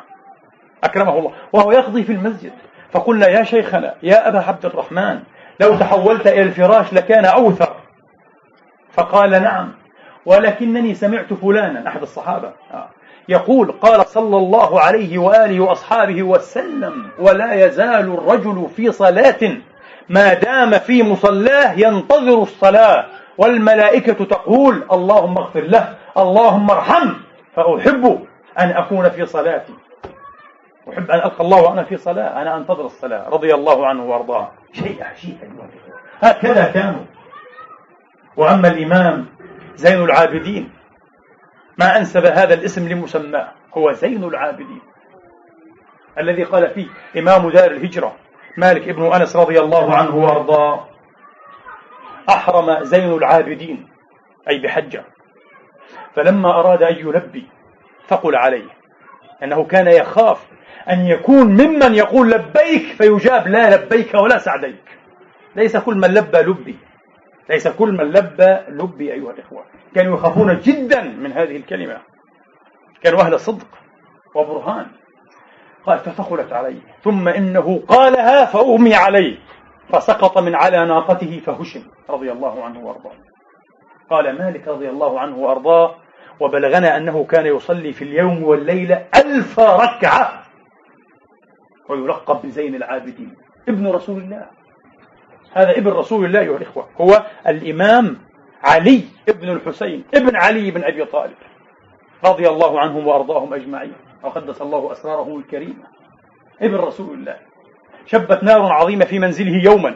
[0.83, 1.33] أكرمه الله.
[1.53, 2.51] وهو يقضي في المسجد.
[2.91, 5.19] فقلنا يا شيخنا يا أبا عبد الرحمن
[5.59, 7.75] لو تحولت إلى الفراش لكان أوثر.
[8.91, 9.71] فقال نعم.
[10.25, 12.53] ولكنني سمعت فلانا أحد الصحابة.
[12.73, 12.89] آه.
[13.29, 19.57] يقول قال صلى الله عليه وآله وأصحابه وسلم ولا يزال الرجل في صلاة
[20.09, 23.05] ما دام في مصلاه ينتظر الصلاة
[23.37, 27.15] والملائكة تقول اللهم اغفر له اللهم ارحمه
[27.55, 28.25] فأحب
[28.59, 29.73] أن أكون في صلاتي.
[30.89, 34.51] أحب أن ألقى الله وأنا في صلاة أنا أنتظر الصلاة رضي الله عنه وأرضاه.
[34.73, 35.37] شيء عجيب
[36.21, 37.05] هكذا كانوا.
[38.37, 39.25] وأما الإمام
[39.75, 40.69] زين العابدين
[41.77, 44.81] ما أنسب هذا الاسم لمسماه هو زين العابدين.
[46.17, 46.87] الذي قال فيه
[47.17, 48.15] إمام دار الهجرة.
[48.57, 50.87] مالك ابن أنس رضي الله عنه وأرضاه.
[52.29, 53.87] أحرم زين العابدين
[54.49, 55.03] أي بحجة.
[56.15, 57.45] فلما أراد أن يلبي
[58.07, 58.69] ثقل عليه.
[59.43, 60.47] أنه كان يخاف
[60.89, 64.97] أن يكون ممن يقول لبيك فيجاب لا لبيك ولا سعديك.
[65.55, 66.75] ليس كل من لبى لبي.
[67.49, 69.65] ليس كل من لبى لبي أيها الإخوة.
[69.95, 72.01] كانوا يخافون جدا من هذه الكلمة.
[73.03, 73.67] كانوا أهل صدق
[74.35, 74.87] وبرهان.
[75.85, 79.37] قال فثقلت عليه ثم إنه قالها فأغمي عليه.
[79.89, 83.13] فسقط من على ناقته فهشم رضي الله عنه وأرضاه.
[84.09, 85.95] قال مالك رضي الله عنه وأرضاه
[86.39, 90.43] وبلغنا أنه كان يصلي في اليوم والليله ألف ركعة
[91.89, 93.35] ويلقب بزين العابدين.
[93.69, 94.45] ابن رسول الله.
[95.53, 96.87] هذا ابن رسول الله أيها الإخوة.
[97.01, 98.17] هو الإمام
[98.63, 100.03] علي ابن الحسين.
[100.15, 101.35] ابن علي بن أبي طالب.
[102.25, 103.93] رضي الله عنهم وأرضاهم أجمعين.
[104.23, 105.83] وقدس الله أسراره الكريمة
[106.61, 107.35] ابن رسول الله.
[108.05, 109.95] شبت نار عظيمة في منزله يوما.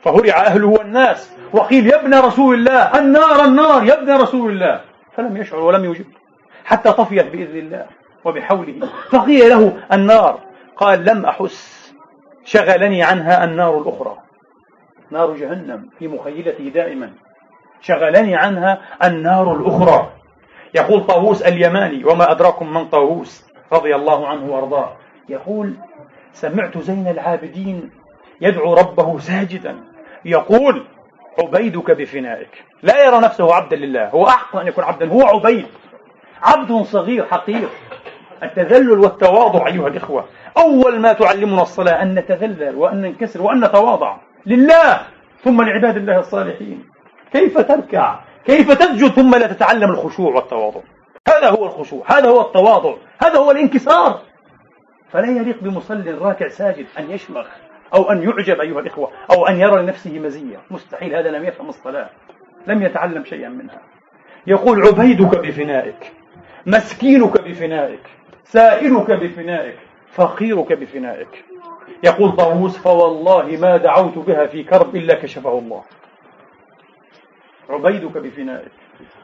[0.00, 1.36] فهرع أهله والناس.
[1.52, 4.80] وقيل يا ابن رسول الله النار النار يا ابن رسول الله.
[5.16, 6.06] فلم يشعر ولم يجب.
[6.64, 7.86] حتى طفيت بإذن الله
[8.24, 8.88] وبحوله.
[9.10, 10.38] فقيل له النار.
[10.76, 11.92] قال لم أحس.
[12.44, 14.16] شغلني عنها النار الأخرى.
[15.10, 17.10] نار جهنم في مخيلتي دائما.
[17.80, 20.10] شغلني عنها النار الأخرى.
[20.74, 24.92] يقول طاووس اليماني وما أدراكم من طاووس رضي الله عنه وأرضاه.
[25.28, 25.74] يقول
[26.32, 27.90] سمعت زين العابدين
[28.40, 29.76] يدعو ربه ساجدا.
[30.24, 30.86] يقول
[31.38, 32.64] عبيدك بفنائك.
[32.82, 34.08] لا يرى نفسه عبدا لله.
[34.08, 35.08] هو أحق أن يكون عبدا.
[35.08, 35.66] هو عبيد.
[36.42, 37.68] عبد صغير حقير.
[38.42, 40.24] التذلل والتواضع أيها الإخوة.
[40.58, 45.00] أول ما تعلمنا الصلاة أن نتذلل وأن ننكسر وأن نتواضع لله
[45.44, 46.84] ثم لعباد الله الصالحين.
[47.32, 50.80] كيف تركع؟ كيف تسجد ثم لا تتعلم الخشوع والتواضع؟
[51.28, 54.20] هذا هو الخشوع هذا هو التواضع هذا هو الانكسار.
[55.10, 57.46] فلا يليق بمصل راكع ساجد أن يشمخ
[57.94, 60.60] أو أن يعجب أيها الإخوة أو أن يرى لنفسه مزية.
[60.70, 62.10] مستحيل هذا لم يفهم الصلاة
[62.66, 63.80] لم يتعلم شيئا منها.
[64.46, 66.12] يقول عبيدك بفنائك
[66.66, 68.06] مسكينك بفنائك
[68.44, 69.78] سائلك بفنائك
[70.12, 71.44] فقيرك بفنائك.
[72.04, 75.82] يقول طاووس فوالله ما دعوت بها في كرب إلا كشفه الله.
[77.72, 78.72] عبيدك بفنائك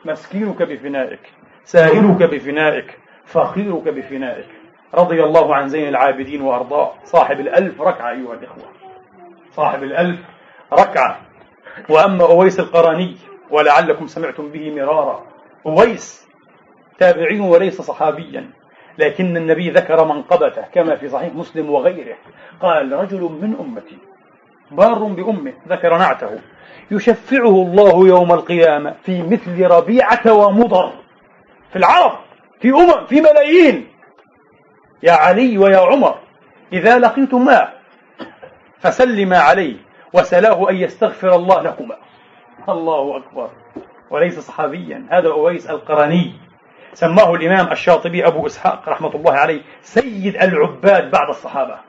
[0.05, 1.21] مسكينك بفنائك
[1.65, 4.47] سائلك بفنائك فقيرك بفنائك.
[4.95, 6.93] رضي الله عن زين العابدين وأرضاه.
[7.05, 8.65] صاحب الألف ركعة أيها الإخوة.
[9.51, 10.21] صاحب الألف
[10.73, 11.21] ركعة.
[11.89, 13.17] وأما أويس القراني
[13.51, 15.27] ولعلكم سمعتم به مرارا.
[15.67, 16.29] أويس
[16.99, 18.51] تابعي وليس صحابيا
[18.99, 22.17] لكن النبي ذكر منقبته كما في صحيح مسلم وغيره.
[22.61, 23.99] قال رجل من أمتي
[24.71, 26.41] بار بأمه ذكر نعته.
[26.91, 30.93] يشفعه الله يوم القيامة في مثل ربيعة ومضر.
[31.71, 32.19] في العرب
[32.61, 33.89] في أمم في ملايين.
[35.03, 36.19] يا علي ويا عمر
[36.73, 37.69] إذا لقيتما
[38.79, 39.77] فسلما عليه
[40.13, 41.97] وسلاه أن يستغفر الله لكما.
[42.69, 43.51] الله أكبر.
[44.11, 46.33] وليس صحابيا هذا أويس القرني.
[46.93, 51.88] سماه الإمام الشاطبي أبو إسحاق رحمة الله عليه سيد العباد بعد الصحابة.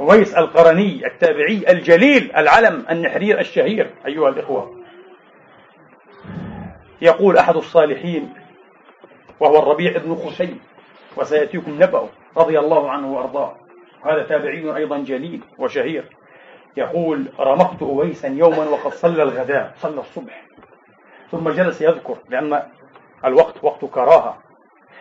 [0.00, 4.82] أويس القرني التابعي الجليل العلم النحرير الشهير أيها الإخوة.
[7.02, 8.34] يقول أحد الصالحين
[9.40, 10.60] وهو الربيع بن خشيم
[11.16, 13.56] وسيأتيكم نبأه رضي الله عنه وأرضاه.
[14.04, 16.04] هذا تابعي أيضا جليل وشهير.
[16.76, 20.42] يقول رمقت أويسا يوما وقد صلى الغداء صلى الصبح.
[21.30, 22.62] ثم جلس يذكر لأن
[23.24, 24.38] الوقت وقت كراهة.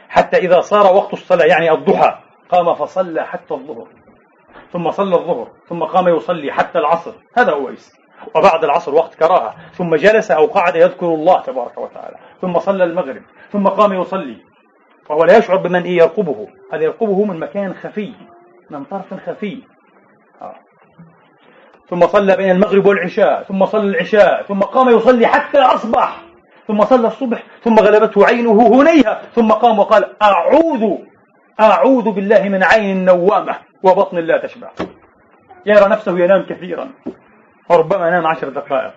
[0.10, 3.88] حتى إذا صار وقت الصلاة يعني الضحى قام فصلى حتى الظهر.
[4.74, 7.14] ثم صلى الظهر ثم قام يصلي حتى العصر.
[7.38, 7.92] هذا أويس
[8.36, 13.22] وبعد العصر وقت كراهة ثم جلس أو قعد يذكر الله تبارك وتعالى ثم صلى المغرب
[13.52, 14.38] ثم قام يصلي.
[15.10, 16.48] وهو لا يشعر بمن يرقبه.
[16.74, 18.14] هذا يرقبه من مكان خفي
[18.70, 19.64] من طرف خفي.
[20.42, 20.56] آه.
[21.90, 26.22] ثم صلى بين المغرب والعشاء ثم صلى العشاء ثم قام يصلي حتى أصبح.
[26.68, 30.98] ثم صلى الصبح ثم غلبته عينه هنيها ثم قام وقال أعوذ
[31.60, 33.71] أعوذ بالله من عين النوامة.
[33.84, 34.70] وبطن لا تشبع.
[35.66, 36.90] يرى نفسه ينام كثيرا.
[37.70, 38.94] وربما نام عشر دقائق.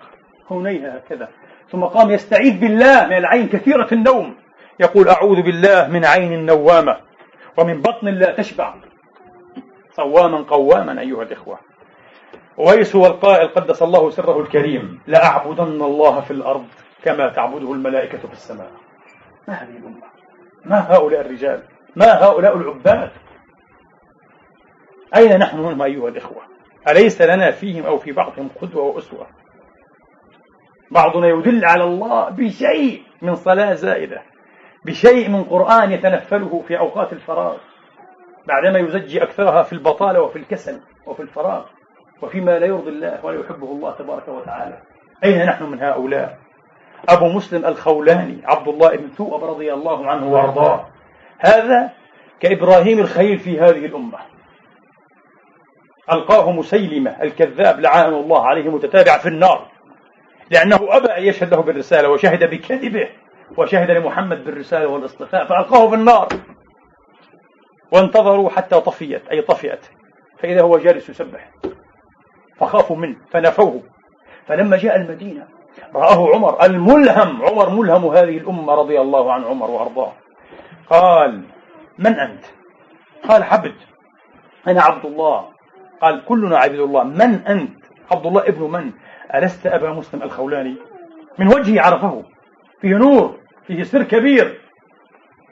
[0.51, 1.29] هنيها هكذا.
[1.69, 4.35] ثم قام يستعيذ بالله من العين كثيرة النوم.
[4.79, 6.97] يقول أعوذ بالله من عين النوامة
[7.57, 8.73] ومن بطن لا تشبع.
[9.91, 11.59] صواما قواما أيها الإخوة.
[12.57, 14.99] ويس هو القائل قدس الله سره الكريم.
[15.07, 16.65] لأعبدن الله في الأرض
[17.03, 18.71] كما تعبده الملائكة في السماء.
[19.47, 20.07] ما هذه الأمة؟
[20.65, 21.63] ما هؤلاء الرجال؟
[21.95, 23.11] ما هؤلاء العباد؟
[25.15, 26.41] أين نحن منهم أيها الإخوة؟
[26.89, 29.27] أليس لنا فيهم أو في بعضهم قدوة وأسوة؟
[30.91, 34.21] بعضنا يدل على الله بشيء من صلاة زائدة
[34.85, 37.57] بشيء من قرآن يتنفله في أوقات الفراغ
[38.47, 41.65] بعدما يزجي أكثرها في البطالة وفي الكسل وفي الفراغ
[42.21, 44.77] وفيما لا يرضي الله ولا يحبه الله تبارك وتعالى.
[45.23, 46.37] أين نحن من هؤلاء؟
[47.09, 50.87] أبو مسلم الخولاني عبد الله بن ثوب رضي الله عنه وأرضاه.
[51.39, 51.91] هذا
[52.39, 54.17] كإبراهيم الخليل في هذه الأمة.
[56.11, 59.71] ألقاه مسيلمة الكذاب لعان الله عليه متتابع في النار.
[60.51, 63.09] لأنه أبى أن يشهد له بالرسالة وشهد بكذبه
[63.57, 66.27] وشهد لمحمد بالرسالة والاصطفاء فألقاه في النار.
[67.91, 69.85] وانتظروا حتى طفيت أي طفئت.
[70.39, 71.51] فإذا هو جالس يسبح.
[72.59, 73.83] فخافوا منه فنفوه.
[74.47, 75.47] فلما جاء المدينة
[75.95, 80.13] رآه عمر الملهم عمر ملهم هذه الأمة رضي الله عن عمر وأرضاه.
[80.89, 81.43] قال
[81.99, 82.45] من أنت؟
[83.29, 83.75] قال عبد.
[84.67, 85.54] أنا عبد الله.
[86.01, 87.03] قال كلنا عبد الله.
[87.03, 88.91] من أنت؟ عبد الله ابن من؟
[89.35, 90.75] ألست أبا مسلم الخولاني؟
[91.39, 92.23] من وجهه عرفه.
[92.81, 94.61] فيه نور فيه سر كبير.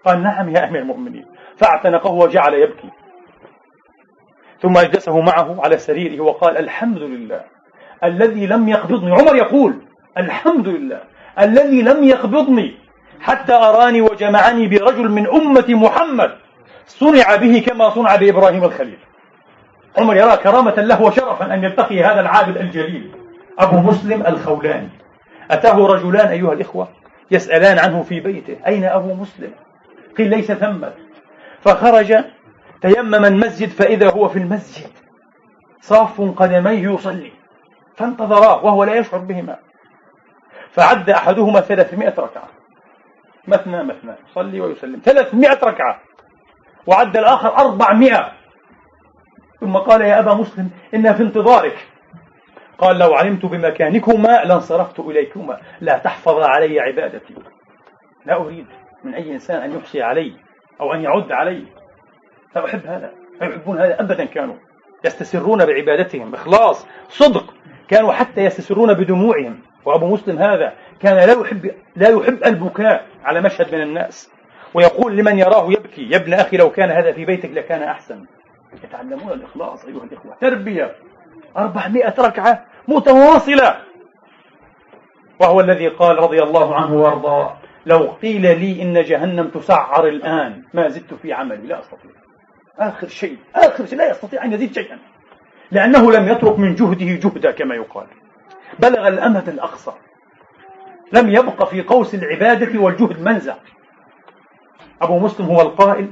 [0.06, 1.26] قال نعم يا أمير المؤمنين.
[1.58, 2.90] فاعتنقه وجعل يبكي.
[4.62, 7.42] ثم أجلسه معه على سريره وقال الحمد لله.
[8.04, 9.12] الذي لم يقبضني.
[9.12, 9.74] عمر يقول
[10.18, 11.02] الحمد لله.
[11.40, 12.78] الذي لم يقبضني.
[13.22, 16.32] حتى أراني وجمعني برجل من أمة محمد.
[16.86, 19.00] صنع به كما صنع بإبراهيم الخليل.
[19.98, 23.12] عمر يرى كرامة له وشرفا أن يلتقي هذا العابد الجليل
[23.60, 24.90] أبو مسلم الخولاني.
[25.52, 26.88] أتاه رجلان أيها الإخوة
[27.32, 29.52] يسألان عنه في بيته أين أبو مسلم؟
[30.18, 30.94] قيل ليس ثمة.
[31.62, 32.24] فخرج
[32.82, 34.90] تيمم المسجد فإذا هو في المسجد.
[35.82, 37.32] صاف قدميه يصلي
[37.96, 39.60] فانتظراه وهو لا يشعر بهما.
[40.72, 42.48] فعد أحدهما ثلاثمائة ركعة.
[43.48, 44.16] مثنى مثنى.
[44.36, 45.02] صلي ويسلم.
[45.06, 46.00] ثلاثمائة ركعة.
[46.88, 48.32] وعد الآخر أربعمائة.
[49.64, 51.88] ثم قال يا أبا مسلم إنا في انتظارك.
[52.78, 55.60] قال لو علمت بمكانكما لانصرفت إليكما.
[55.82, 57.36] لا تحفظ علي عبادتي.
[58.26, 58.66] لا أريد
[59.04, 60.34] من أي إنسان أن يحصي علي
[60.82, 61.64] أو أن يعد علي.
[62.56, 63.12] لا أحب هذا.
[63.42, 64.56] لا يحبون هذا أبدا كانوا
[65.06, 66.34] يستسرون بعبادتهم.
[66.34, 67.54] إخلاص صدق.
[67.88, 69.60] كانوا حتى يستسرون بدموعهم.
[69.86, 74.32] وأبو مسلم هذا كان لا يحب لا يحب البكاء على مشهد من الناس.
[74.74, 78.26] ويقول لمن يراه يبكي يا ابن أخي لو كان هذا في بيتك لكان أحسن.
[78.84, 80.36] يتعلمون الإخلاص أيها الإخوة.
[80.42, 80.96] تربية.
[81.58, 83.78] أربعمائة ركعة متواصلة.
[85.40, 90.88] وهو الذي قال رضي الله عنه وأرضاه لو قيل لي إن جهنم تسعر الآن ما
[90.88, 92.12] زدت في عملي لا أستطيع.
[92.80, 95.00] آخر شيء آخر شيء لا يستطيع أن يزيد شيئا.
[95.72, 98.08] لأنه لم يترك من جهده جهدا كما يقال.
[98.80, 99.92] بلغ الأمد الأقصى.
[101.14, 103.56] لم يبق في قوس العبادة والجهد منزع.
[105.02, 106.08] أبو مسلم هو القائل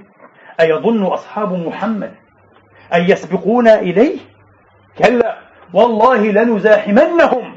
[0.59, 2.15] أيظن أصحاب محمد
[2.93, 4.17] أن يسبقونا إليه؟
[4.97, 5.37] كلا
[5.73, 7.55] والله لنزاحمنهم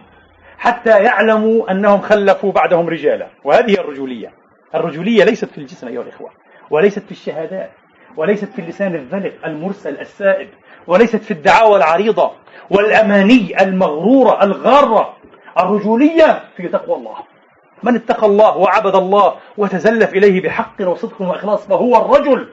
[0.59, 3.27] حتى يعلموا أنهم خلفوا بعدهم رجالا.
[3.45, 4.33] وهذه الرجولية.
[4.75, 6.31] الرجولية ليست في الجسم أيها الإخوة
[6.71, 7.71] وليست في الشهادات
[8.17, 10.49] وليست في اللسان الذلق المرسل السائد
[10.87, 12.31] وليست في الدعاوى العريضة
[12.71, 15.17] والأماني المغرورة الغارة.
[15.59, 17.17] الرجولية في تقوى الله.
[17.83, 22.49] من اتقى الله وعبد الله وتزلف إليه بحق وصدق وإخلاص فهو الرجل.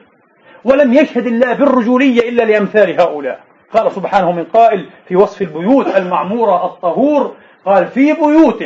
[0.64, 3.40] ولم يشهد الله بالرجولية إلا لأمثال هؤلاء.
[3.72, 7.34] قال سبحانه من قائل في وصف البيوت المعمورة الطهور
[7.64, 8.62] قال في بيوت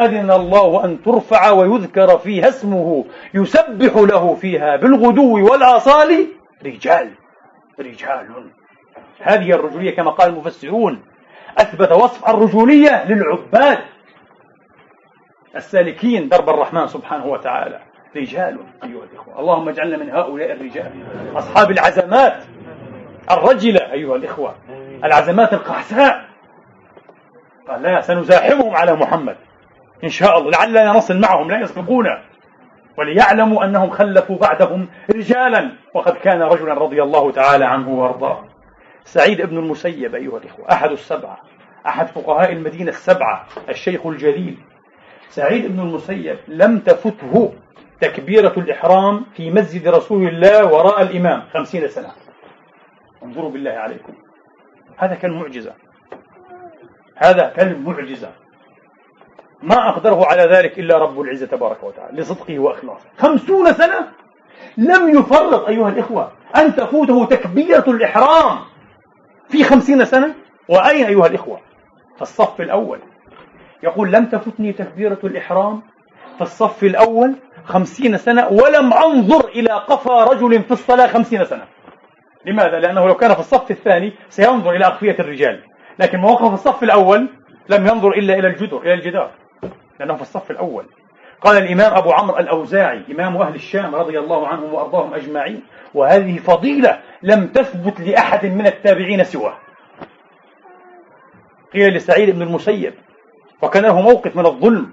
[0.00, 6.26] أذن الله أن ترفع ويذكر فيها اسمه يسبح له فيها بالغدو والآصال
[6.64, 7.10] رجال
[7.80, 8.50] رجال.
[9.20, 11.02] هذه الرجولية كما قال المفسرون
[11.58, 13.78] أثبت وصف الرجولية للعباد
[15.56, 17.80] السالكين درب الرحمن سبحانه وتعالى.
[18.16, 19.40] رجال أيها الإخوة.
[19.40, 20.92] اللهم اجعلنا من هؤلاء الرجال.
[21.36, 22.44] أصحاب العزمات
[23.30, 24.54] الرجلة أيها الإخوة.
[25.04, 26.24] العزمات القحساء
[27.68, 29.36] قال لا سنزاحمهم على محمد.
[30.04, 30.50] إن شاء الله.
[30.50, 32.22] لعلنا نصل معهم لا يسبقونا.
[32.98, 35.72] وليعلموا أنهم خلفوا بعدهم رجالا.
[35.94, 38.44] وقد كان رجلا رضي الله تعالى عنه وأرضاه.
[39.04, 40.72] سعيد بن المسيب أيها الإخوة.
[40.72, 41.38] أحد السبعة.
[41.86, 43.46] أحد فقهاء المدينة السبعة.
[43.68, 44.58] الشيخ الجليل.
[45.28, 47.52] سعيد بن المسيب لم تفته.
[48.02, 52.12] تكبيرة الإحرام في مسجد رسول الله وراء الإمام خمسين سنة.
[53.22, 54.12] انظروا بالله عليكم.
[54.96, 55.72] هذا كان معجزة
[57.16, 58.30] هذا كان معجزة
[59.62, 63.06] ما أقدره على ذلك إلا رب العزة تبارك وتعالى لصدقه وإخلاصه.
[63.18, 64.08] خمسون سنة
[64.76, 68.58] لم يفرط أيها الإخوة أن تفوته تكبيرة الإحرام
[69.48, 70.34] في خمسين سنة.
[70.68, 71.60] وأين أيها الإخوة؟
[72.16, 72.98] في الصف الأول.
[73.82, 75.82] يقول لم تفتني تكبيرة الإحرام.
[76.36, 77.34] في الصف الأول
[77.64, 81.64] خمسين سنة ولم أنظر إلى قفا رجل في الصلاة خمسين سنة.
[82.46, 85.60] لماذا؟ لأنه لو كان في الصف الثاني سينظر إلى أقفية الرجال.
[85.98, 87.28] لكن ما وقف في الصف الأول
[87.68, 89.30] لم ينظر إلا إلى الجدر إلى الجدار.
[90.00, 90.86] لأنه في الصف الأول.
[91.40, 95.62] قال الإمام أبو عمرو الأوزاعي إمام أهل الشام رضي الله عنهم وأرضاهم أجمعين
[95.94, 99.56] وهذه فضيلة لم تثبت لأحد من التابعين سواه.
[101.72, 102.94] قيل لسعيد بن المسيب
[103.62, 104.90] وكان له موقف من الظلم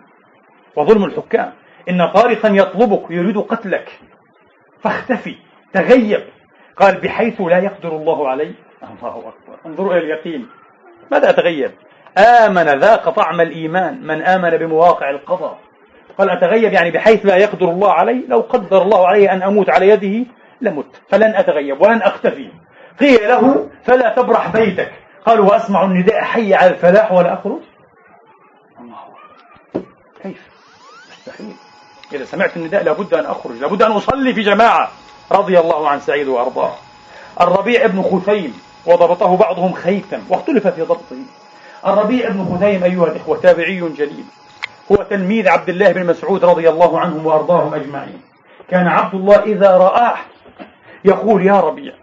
[0.75, 1.53] وظلم الحكام.
[1.89, 3.99] إن طارقا يطلبك يريد قتلك.
[4.83, 5.35] فاختفي
[5.73, 6.23] تغيب.
[6.77, 8.53] قال بحيث لا يقدر الله علي.
[8.83, 9.59] الله أكبر.
[9.65, 10.47] انظروا إلى اليقين.
[11.11, 11.71] ماذا أتغيب؟
[12.17, 14.07] آمن ذاق طعم الإيمان.
[14.07, 15.59] من آمن بمواقع القضاء.
[16.17, 18.25] قال أتغيب يعني بحيث لا يقدر الله علي.
[18.27, 20.25] لو قدر الله علي أن أموت على يده
[20.61, 21.01] لمت.
[21.09, 22.51] فلن أتغيب ولن أختفي.
[22.99, 24.91] قيل له فلا تبرح بيتك.
[25.25, 27.61] قال وأسمع النداء حي على الفلاح ولا أخرج.
[28.79, 28.97] الله
[30.23, 30.58] كيف؟
[32.13, 34.89] إذا سمعت النداء لابد أن أخرج لابد أن أصلي في جماعة
[35.31, 36.73] رضي الله عن سعيد وأرضاه.
[37.41, 38.53] الربيع بن خثيم
[38.85, 41.17] وضبطه بعضهم خيثم واختلف في ضبطه.
[41.87, 44.25] الربيع بن خثيم أيها الإخوة تابعي جليل.
[44.91, 48.21] هو تلميذ عبد الله بن مسعود رضي الله عنهم وأرضاهم أجمعين.
[48.69, 50.15] كان عبد الله إذا رآه
[51.05, 51.93] يقول يا ربيع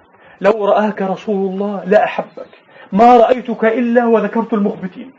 [0.40, 2.48] لو رآك رسول الله لأحبك
[2.92, 5.12] ما رأيتك إلا وذكرت المخبتين.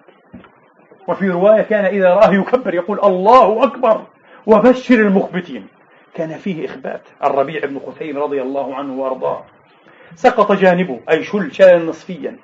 [1.08, 4.02] وفي رواية كان إذا رآه يكبر يقول الله أكبر.
[4.48, 5.68] وبشر المخبتين.
[6.14, 7.02] كان فيه إخبات.
[7.24, 9.44] الربيع بن خثيم رضي الله عنه وأرضاه.
[10.16, 12.38] سقط جانبه أي شل شلا نصفيا.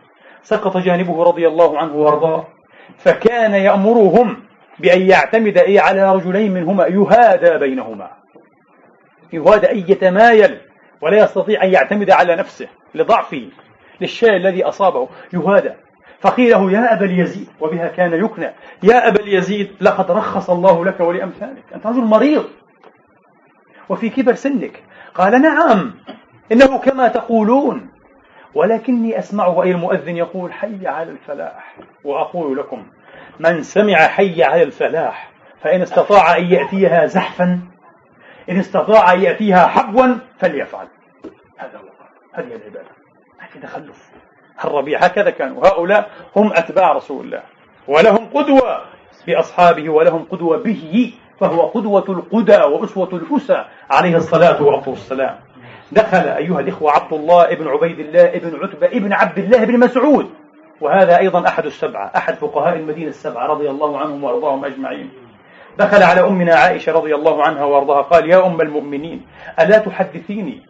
[0.43, 2.47] سقط جانبه رضي الله عنه وأرضاه.
[2.97, 4.43] فكان يأمرهم
[4.79, 8.09] بأن يعتمد أي على رجلين منهما يهادى بينهما.
[9.33, 10.57] يهادى أن يتمايل
[11.01, 13.49] ولا يستطيع أن يعتمد على نفسه لضعفه
[14.01, 15.09] للشيء الذي أصابه.
[15.33, 15.73] يهادى.
[16.23, 17.47] فقيل له يا أبا اليزيد.
[17.59, 18.49] وبها كان يكنى.
[18.83, 21.63] يا أبا اليزيد لقد رخص الله لك ولأمثالك.
[21.75, 22.45] أنت رجل مريض.
[23.89, 24.83] وفي كبر سنك.
[25.15, 25.93] قال نعم
[26.51, 27.89] إنه كما تقولون
[28.53, 31.75] ولكني أسمعه أي المؤذن يقول حي على الفلاح.
[32.03, 32.85] وأقول لكم
[33.39, 37.59] من سمع حي على الفلاح فإن استطاع أن يأتيها زحفا
[38.49, 40.87] إن استطاع أن يأتيها حبوا فليفعل.
[41.57, 41.89] هذا هو
[42.33, 42.91] هذه العبادة.
[43.39, 44.12] هذه تخلف.
[44.65, 44.99] الربيع.
[44.99, 45.67] هكذا كانوا.
[45.67, 47.41] هؤلاء هم أتباع رسول الله.
[47.87, 48.81] ولهم قدوة
[49.27, 55.35] بأصحابه ولهم قدوة به فهو قدوة القدى وأسوة الأسى عليه الصلاة والسلام.
[55.91, 60.29] دخل أيها الإخوة عبد الله ابن عبيد الله ابن عتبة ابن عبد الله بن مسعود.
[60.81, 65.09] وهذا أيضا أحد السبعة أحد فقهاء المدينة السبعة رضي الله عنهم وأرضاهم أجمعين.
[65.77, 69.25] دخل على أمنا عائشة رضي الله عنها وأرضاها قال يا أم المؤمنين
[69.59, 70.61] ألا تحدثيني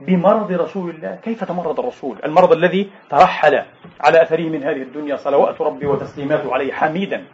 [0.00, 1.18] بمرض رسول الله.
[1.22, 3.62] كيف تمرض الرسول؟ المرض الذي ترحل
[4.00, 5.16] على أثره من هذه الدنيا.
[5.16, 7.24] صلوات ربي وتسليماته عليه حميدا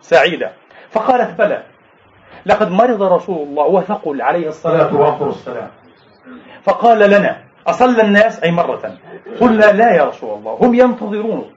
[0.00, 0.52] سعيدا.
[0.90, 1.62] فقالت بلى.
[2.46, 5.70] لقد مرض رسول الله وثقل عليه الصلاة والسلام
[6.62, 7.36] فقال لنا
[7.66, 8.98] أصلى الناس أي مرة؟
[9.40, 10.52] قلنا لا يا رسول الله.
[10.52, 11.50] هم ينتظرون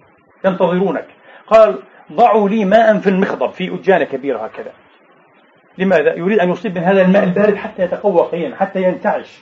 [0.46, 1.06] ينتظرونك.
[1.48, 1.80] قال
[2.14, 4.72] ضعوا لي ماء في المخضب في أجانة كبيرة هكذا.
[5.78, 9.42] لماذا؟ يريد أن يصيب من هذا الماء البارد حتى يتقوى قيا حتى ينتعش.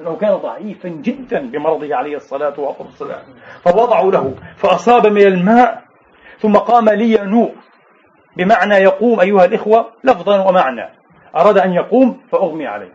[0.00, 3.22] لأنه كان ضعيفا جدا بمرضه عليه الصلاة والسلام.
[3.64, 5.82] فوضعوا له فأصاب من الماء
[6.38, 7.54] ثم قام لينوء
[8.36, 10.88] بمعنى يقوم أيها الإخوة لفظا ومعنى.
[11.36, 12.92] أراد أن يقوم فأغمي عليه.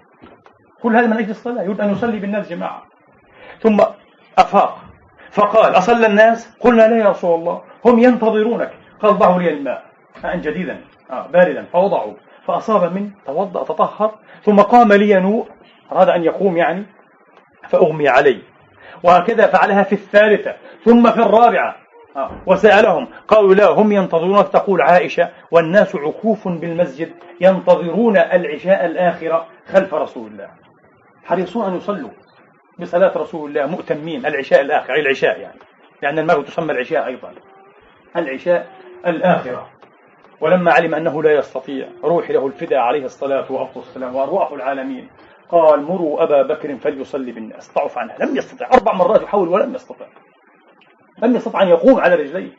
[0.82, 2.84] كل هذا من أجل الصلاة يريد أن يصلي بالناس جماعة.
[3.60, 3.80] ثم
[4.38, 4.78] أفاق.
[5.32, 8.72] فقال أصلى الناس؟ قلنا لا يا رسول الله هم ينتظرونك.
[9.02, 9.84] قال ضعوا لي الماء.
[10.24, 10.82] ماء جديدا.
[11.12, 11.66] آه باردا.
[11.74, 12.14] فوضعوا.
[12.48, 15.48] فأصاب من توضأ تطهر ثم قام لينوء
[15.92, 16.86] أراد أن يقوم يعني
[17.70, 18.42] فأغمي عليه.
[19.04, 21.76] وهكذا فعلها في الثالثة ثم في الرابعة.
[22.16, 22.32] آه.
[22.46, 27.12] وسألهم قالوا لا هم ينتظرونك تقول عائشة والناس عكوف بالمسجد
[27.42, 30.50] ينتظرون العشاء الآخرة خلف رسول الله.
[31.26, 32.10] حريصون أن يصلوا
[32.80, 35.60] بصلاة رسول الله مؤتمين العشاء الآخر أي العشاء يعني.
[36.02, 37.32] لأن المرء تسمى العشاء أيضا.
[38.16, 38.68] العشاء
[39.08, 39.70] الآخرة.
[40.42, 45.10] ولما علم أنه لا يستطيع روح له الفداء عليه الصلاة والسلام وأرواح العالمين.
[45.50, 47.72] قال مروا أبا بكر فليصلي بالناس.
[47.76, 48.68] ضعف عنها لم يستطع.
[48.74, 50.06] أربع مرات يحاول ولم يستطع.
[51.18, 52.52] لم يستطع أن يقوم على رجليه.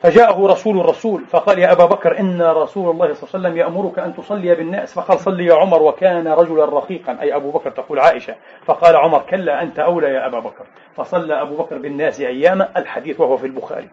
[0.00, 3.98] فجاءه رسول الرسول فقال يا أبا بكر إن رسول الله صلى الله عليه وسلم يأمرك
[3.98, 4.94] أن تصلي بالناس.
[4.94, 5.82] فقال صلي يا عمر.
[5.82, 7.18] وكان رجلا رقيقا.
[7.20, 8.34] أي أبو بكر تقول عائشة.
[8.64, 10.66] فقال عمر كلا أنت أولى يا أبا بكر.
[10.96, 13.88] فصلى أبو بكر بالناس أياما الحديث وهو في البخاري.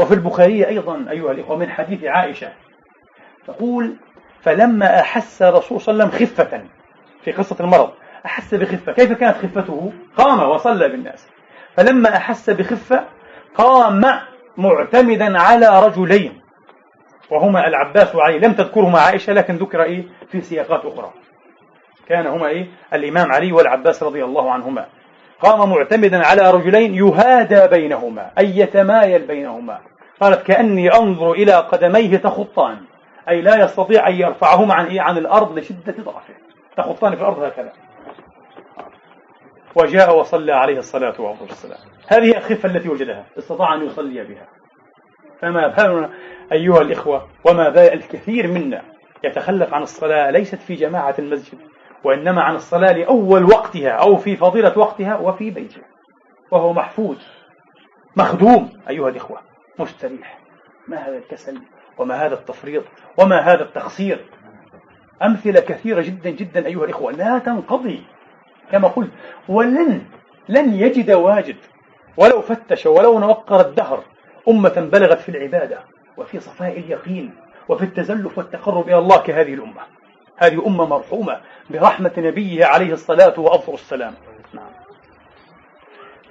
[0.00, 2.52] وفي البخاري أيضا أيها الإخوة من حديث عائشة.
[3.46, 3.96] تقول
[4.42, 6.62] فلما أحس الرسول صلى الله عليه وسلم خفة
[7.24, 7.90] في قصة المرض
[8.26, 8.92] أحس بخفة.
[8.92, 11.28] كيف كانت خفته؟ قام وصلى بالناس.
[11.76, 13.04] فلما أحس بخفة
[13.54, 14.04] قام
[14.56, 16.40] معتمدا على رجلين.
[17.30, 18.38] وهما العباس وعلي.
[18.38, 21.10] لم تذكرهما عائشة لكن ذكر إيه؟ في سياقات أخرى.
[22.08, 24.86] كان هما إيه؟ الإمام علي والعباس رضي الله عنهما.
[25.40, 29.78] قام معتمدا على رجلين يهادى بينهما أي يتمايل بينهما.
[30.20, 32.78] قالت كأني أنظر إلى قدميه تخطان.
[33.28, 36.34] أي لا يستطيع أن يرفعهما عن إيه؟ عن الأرض لشدة ضعفه.
[36.76, 37.72] تخطان في الأرض هكذا.
[39.76, 41.78] وجاء وصلى عليه الصلاة والسلام.
[42.08, 43.24] هذه الخفة التي وجدها.
[43.38, 44.46] استطاع أن يصلي بها.
[45.40, 46.10] فما بالنا
[46.52, 48.82] أيها الإخوة وما بال الكثير منا
[49.24, 51.58] يتخلف عن الصلاة ليست في جماعة المسجد
[52.04, 55.82] وإنما عن الصلاة لأول وقتها أو في فضيلة وقتها وفي بيته.
[56.50, 57.16] وهو محفوظ
[58.16, 59.40] مخدوم أيها الإخوة
[59.78, 60.38] مستريح.
[60.88, 61.58] ما هذا الكسل؟
[61.98, 62.84] وما هذا التفريط
[63.16, 64.24] وما هذا التقصير.
[65.22, 67.12] أمثلة كثيرة جدا جدا أيها الإخوة.
[67.12, 68.02] لا تنقضي.
[68.72, 69.10] كما قلت
[69.48, 70.02] ولن
[70.48, 71.56] لن يجد واجد.
[72.16, 74.04] ولو فتش ولو نوقر الدهر
[74.48, 75.78] أمة بلغت في العبادة
[76.16, 77.34] وفي صفاء اليقين
[77.68, 79.82] وفي التزلف والتقرب إلى الله كهذه الأمة.
[80.36, 81.40] هذه أمة مرحومة
[81.70, 84.14] برحمة نبيه عليه الصلاة وأفضل السلام.
[84.54, 84.70] نعم.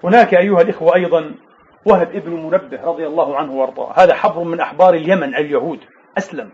[0.03, 1.31] هناك أيها الإخوة أيضا
[1.87, 3.93] وهب ابن منبه رضي الله عنه وارضاه.
[3.95, 5.79] هذا حبر من أحبار اليمن اليهود.
[6.17, 6.49] أسلم.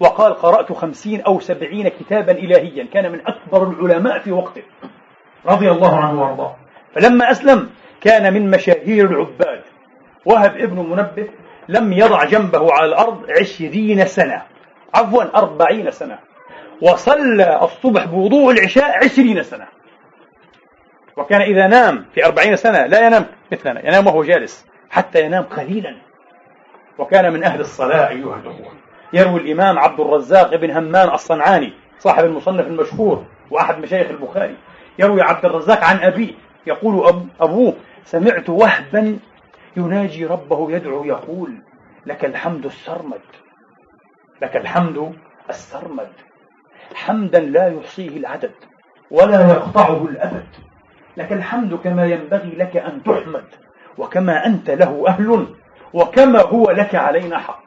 [0.00, 2.86] وقال قرأت خمسين أو سبعين كتابا إلهيا.
[2.92, 4.62] كان من أكبر العلماء في وقته.
[5.46, 6.56] رضي الله عنه وارضاه.
[6.94, 7.70] فلما أسلم
[8.00, 9.62] كان من مشاهير العباد.
[10.24, 11.28] وهب ابن منبه
[11.68, 14.42] لم يضع جنبه على الأرض عشرين سنة.
[14.94, 16.18] عفوا أربعين سنة.
[16.82, 19.66] وصلى الصبح بوضوء العشاء عشرين سنة.
[21.16, 24.69] وكان إذا نام في أربعين سنة لا ينام مثلنا ينام وهو جالس.
[24.90, 25.96] حتى ينام قليلا.
[26.98, 28.72] وكان من أهل الصلاة أيها الأخوة.
[29.12, 34.56] يروي الإمام عبد الرزاق بن همام الصنعاني صاحب المصنف المشهور وأحد مشايخ البخاري.
[34.98, 36.32] يروي عبد الرزاق عن أبيه
[36.66, 37.74] يقول أب أبوه
[38.04, 39.18] سمعت وهبا
[39.76, 41.54] يناجي ربه يدعو يقول
[42.06, 43.20] لك الحمد السرمد
[44.42, 45.14] لك الحمد
[45.50, 46.12] السرمد
[46.94, 48.52] حمدا لا يحصيه العدد
[49.10, 50.46] ولا يقطعه الأبد
[51.16, 53.44] لك الحمد كما ينبغي لك أن تحمد
[54.00, 55.56] وكما أنت له أهل
[55.92, 57.64] وكما هو لك علينا حق.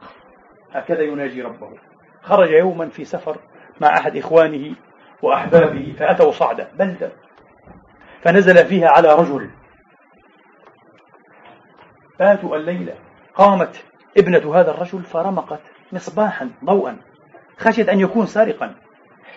[0.71, 1.69] هكذا يناجي ربه.
[2.21, 3.37] خرج يوما في سفر
[3.81, 4.75] مع أحد إخوانه
[5.21, 7.11] وأحبابه فأتوا صعدة بلدة
[8.21, 9.49] فنزل فيها على رجل.
[12.19, 12.93] فاتوا الليلة.
[13.35, 13.83] قامت
[14.17, 15.61] ابنة هذا الرجل فرمقت
[15.91, 16.97] مصباحا ضوءا.
[17.57, 18.75] خشيت أن يكون سارقا.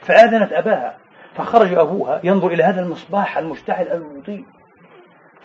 [0.02, 0.98] فآذنت أباها.
[1.34, 4.44] فخرج أبوها ينظر إلى هذا المصباح المشتعل المضيء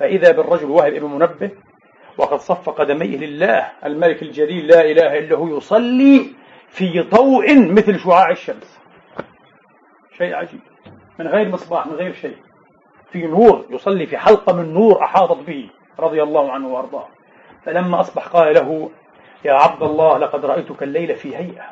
[0.02, 1.52] فإذا بالرجل واهب ابن منبه
[2.18, 6.36] وقد صف قدميه لله الملك الجليل لا إله إلا هو يصلي
[6.68, 8.80] في ضوء مثل شعاع الشمس.
[10.18, 10.60] شيء عجيب.
[11.20, 12.38] من غير مصباح من غير شيء.
[13.12, 17.08] في نور يصلي في حلقة من نور أحاطت به رضي الله عنه وأرضاه.
[17.66, 18.92] فلما أصبح قال له
[19.46, 21.66] يا عبد الله لقد رأيتك الليلة في هيئة.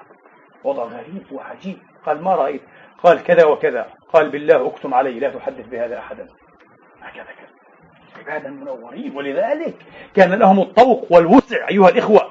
[0.64, 1.78] وضع غريب وعجيب.
[2.06, 2.62] قال ما رأيت.
[3.04, 3.94] قال كذا وكذا.
[4.14, 6.28] قال بالله أكتم علي لا تحدث بهذا أحدا.
[7.02, 7.49] هكذا كان
[8.30, 9.18] عبادا منورين.
[9.18, 9.74] ولذلك
[10.16, 12.22] كان لهم الطوق والوسع أيها الإخوة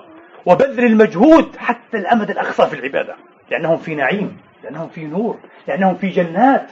[0.47, 3.15] وبذل المجهود حتى الأمد الأقصى في العبادة.
[3.51, 5.39] لأنهم في نعيم لأنهم في نور
[5.69, 6.71] لأنهم في جنات.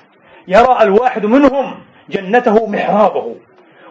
[0.49, 1.75] يرى الواحد منهم
[2.09, 3.35] جنته محرابه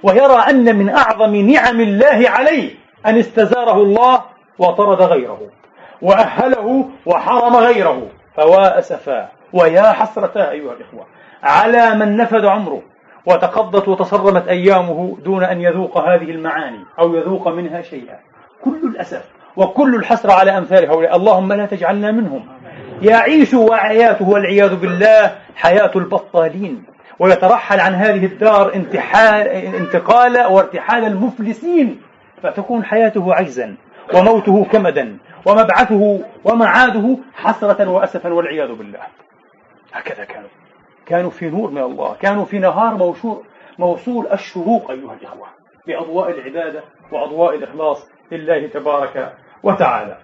[0.03, 2.71] ويرى أن من أعظم نعم الله عليه
[3.05, 4.23] أن استزاره الله
[4.59, 5.41] وطرد غيره
[6.01, 8.07] وأهله وحرم غيره.
[8.35, 11.05] فوا أسفا ويا حسرتا أيها الإخوة
[11.43, 12.81] على من نفد عمره.
[13.25, 18.19] وتقضت وتصرمت أيامه دون أن يذوق هذه المعاني أو يذوق منها شيئا.
[18.61, 21.15] كل الأسف وكل الحسرة على أمثال هؤلاء.
[21.15, 22.47] اللهم لا تجعلنا منهم.
[23.01, 26.83] يعيش وعياته والعياذ بالله حياة البطالين.
[27.19, 32.01] ويترحل عن هذه الدار انتحال انتقال وارتحال المفلسين.
[32.43, 33.75] فتكون حياته عجزا
[34.13, 38.99] وموته كمدا ومبعثه ومعاده حسرة وأسفا والعياذ بالله.
[39.93, 40.49] هكذا كانوا.
[41.05, 43.43] كانوا في نور من الله كانوا في نهار موصول,
[43.79, 45.47] موصول الشروق أيها الإخوة
[45.87, 49.33] بأضواء العبادة وأضواء الإخلاص لله تبارك
[49.63, 50.17] وتعالى.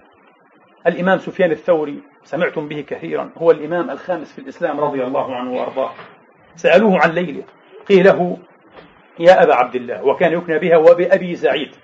[0.88, 5.92] الإمام سفيان الثوري سمعتم به كثيرا هو الإمام الخامس في الإسلام رضي الله عنه وأرضاه.
[6.56, 7.44] سألوه عن ليلة
[7.90, 8.38] قيل له
[9.20, 11.76] يا أبا عبد الله وكان يكنى بها وبأبي سعيد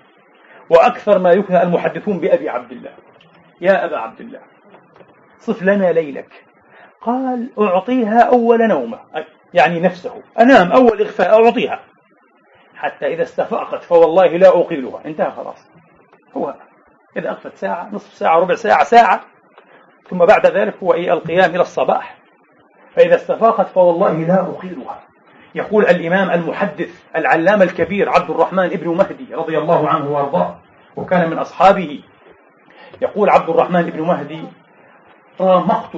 [0.70, 2.92] وأكثر ما يكنى المحدثون بأبي عبد الله.
[3.60, 4.40] يا أبا عبد الله
[5.38, 6.47] صف لنا ليلك.
[7.02, 8.98] قال أعطيها أول نومة
[9.54, 10.22] يعني نفسه.
[10.40, 11.80] أنام أول إغفاء أعطيها.
[12.76, 15.00] حتى إذا استفاقت فوالله لا أقيلها.
[15.06, 15.70] انتهى خلاص.
[16.36, 16.54] هو
[17.16, 19.20] إذا أغفت ساعة نصف ساعة ربع ساعة ساعة.
[20.10, 22.18] ثم بعد ذلك هو إيه القيام إلى الصباح.
[22.94, 25.08] فإذا استفاقت فوالله لا أقيلها.
[25.54, 30.58] يقول الإمام المحدث العلامة الكبير عبد الرحمن ابن مهدي رضي الله عنه وأرضاه
[30.96, 32.02] وكان من أصحابه
[33.02, 34.42] يقول عبد الرحمن ابن مهدي
[35.40, 35.96] رامقت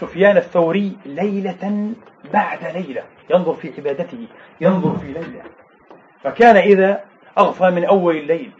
[0.00, 1.92] سفيان الثوري ليلة
[2.32, 3.02] بعد ليلة.
[3.30, 4.26] ينظر في عبادته
[4.60, 5.42] ينظر في ليلة.
[6.22, 7.00] فكان إذا
[7.38, 8.50] أغفى من أول الليل.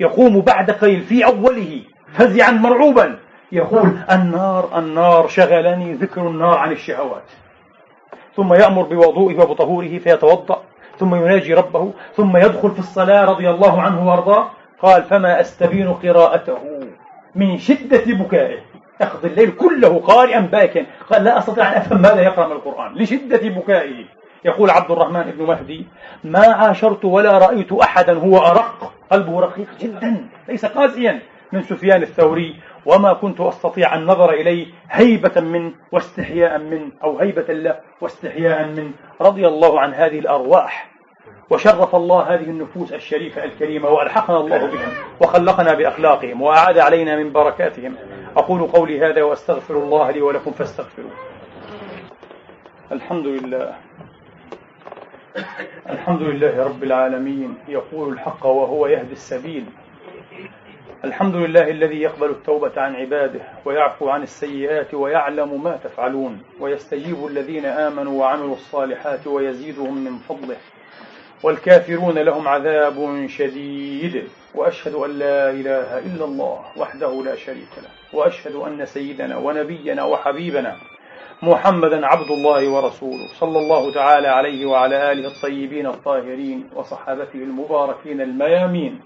[0.00, 1.80] يقوم بعد قليل في أوله
[2.12, 3.18] فزعا مرعوبا.
[3.52, 7.30] يقول النار النار شغلني ذكر النار عن الشهوات.
[8.36, 10.62] ثم يأمر بوضوئه وبطهوره فيتوضأ.
[10.98, 11.92] ثم يناجي ربه.
[12.14, 14.50] ثم يدخل في الصلاة رضي الله عنه وأرضاه.
[14.82, 16.80] قال فما أستبين قراءته
[17.34, 18.71] من شدة بكائه.
[19.02, 22.94] يقضي الليل كله قارئا باكا قال لا أستطيع أن أفهم ماذا يقرأ من القرآن.
[22.94, 24.04] لشدة بكائه.
[24.44, 25.86] يقول عبد الرحمن بن مهدي
[26.24, 28.92] ما عاشرت ولا رأيت أحدا هو أرق.
[29.10, 31.20] قلبه رقيق جدا ليس قاسيا.
[31.52, 37.76] من سفيان الثوري وما كنت أستطيع النظر إليه هيبة منه واستحياء منه أو هيبة له
[38.00, 38.90] واستحياء منه
[39.20, 40.92] رضي الله عن هذه الأرواح.
[41.50, 44.88] وشرف الله هذه النفوس الشريفة الكريمة وألحقنا الله بهم
[45.20, 47.94] وخلقنا بأخلاقهم وأعاد علينا من بركاتهم.
[48.36, 51.12] أقول قولي هذا وأستغفر الله لي ولكم فاستغفروه.
[52.92, 53.74] الحمد لله.
[55.90, 57.56] الحمد لله رب العالمين.
[57.68, 59.64] يقول الحق وهو يهدي السبيل.
[61.04, 67.64] الحمد لله الذي يقبل التوبة عن عباده ويعفو عن السيئات ويعلم ما تفعلون ويستجيب الذين
[67.64, 70.56] آمنوا وعملوا الصالحات ويزيدهم من فضله.
[71.42, 74.24] والكافرون لهم عذاب شديد.
[74.54, 78.18] وأشهد أن لا إله إلا الله وحده لا شريك له.
[78.18, 80.76] وأشهد أن سيدنا ونبينا وحبيبنا
[81.42, 89.00] محمدا عبد الله ورسوله صلى الله تعالى عليه وعلى آله الطيبين الطاهرين وصحابته المباركين الميامين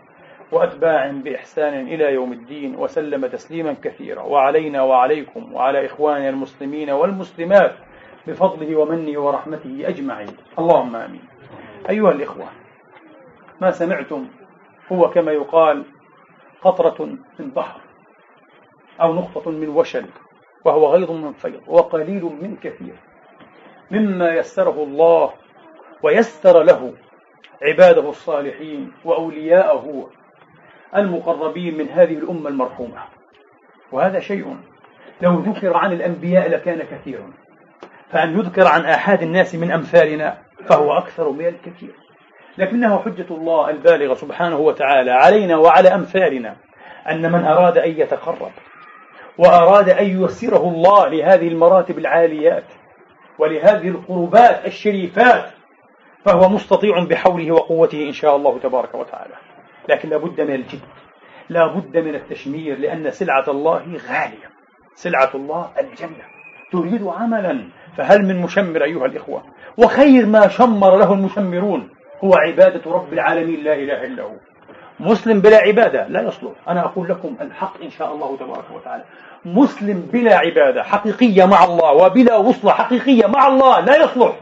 [0.53, 4.23] وأتباع بإحسان إلى يوم الدين وسلم تسليما كثيرا.
[4.23, 7.73] وعلينا وعليكم وعلى إخواننا المسلمين والمسلمات
[8.27, 10.37] بفضله ومنه ورحمته أجمعين.
[10.59, 11.36] اللهم آمين.
[11.91, 12.47] أيها الإخوة
[13.61, 14.29] ما سمعتم
[14.93, 15.85] هو كما يقال
[16.63, 17.05] قطرة
[17.39, 17.81] من بحر
[19.01, 20.07] أو نقطة من وشل
[20.65, 22.95] وهو غيض من فيض وقليل من كثير
[23.91, 25.33] مما يسره الله
[26.03, 26.95] ويسر له
[27.63, 30.11] عباده الصالحين وأولياءه
[30.97, 33.03] المقربين من هذه الأمة المرحومة.
[33.93, 34.57] وهذا شيء
[35.23, 37.33] لو ذكر عن الأنبياء لكان كثيرا.
[38.11, 40.39] فأن يذكر عن آحاد الناس من أمثالنا
[40.69, 41.95] فهو أكثر من الكثير.
[42.59, 46.57] لكنه حجة الله البالغة سبحانه وتعالى علينا وعلى أمثالنا
[47.11, 48.51] أن من أراد أن يتقرب
[49.39, 52.65] وأراد أن ييسره الله لهذه المراتب العاليات
[53.39, 55.51] ولهذه القربات الشريفات
[56.25, 59.35] فهو مستطيع بحوله وقوته إن شاء الله تبارك وتعالى.
[59.89, 60.81] لكن لابد من الجد
[61.49, 64.51] لابد من التشمير لأن سلعة الله غالية.
[64.95, 66.25] سلعة الله الجنة.
[66.73, 67.69] تريد عملا.
[67.97, 69.43] فهل من مشمر أيها الإخوة؟
[69.79, 71.89] وخير ما شمر له المشمرون
[72.25, 74.33] هو عبادة رب العالمين لا إله إلا هو.
[75.01, 76.53] مسلم بلا عبادة لا يصلح.
[76.69, 79.05] أنا أقول لكم الحق إن شاء الله تبارك وتعالى.
[79.45, 84.37] مسلم بلا عبادة حقيقية مع الله وبلا وصلة حقيقية مع الله لا يصلح.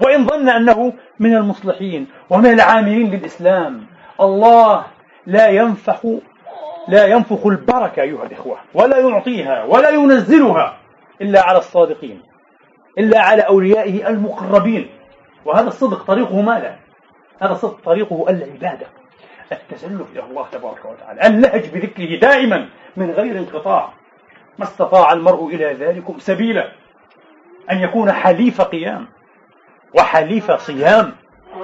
[0.00, 3.86] وإن ظن أنه من المصلحين ومن العاملين للإسلام
[4.20, 4.84] الله
[5.26, 6.06] لا ينفخ
[6.88, 10.76] لا ينفخ البركة أيها الإخوة ولا يعطيها ولا ينزلها
[11.20, 12.31] إلا على الصادقين.
[12.98, 14.88] إلا على أوليائه المقربين.
[15.44, 16.76] وهذا الصدق طريقه ماذا؟
[17.40, 18.86] هذا الصدق طريقه العبادة.
[19.52, 21.26] التسلف إلى الله تبارك وتعالى.
[21.26, 23.92] اللهج بذكره دائما من غير انقطاع.
[24.58, 26.72] ما استطاع المرء إلى ذلكم سبيلا.
[27.70, 29.06] أن يكون حليف قيام
[29.94, 31.12] وحليف صيام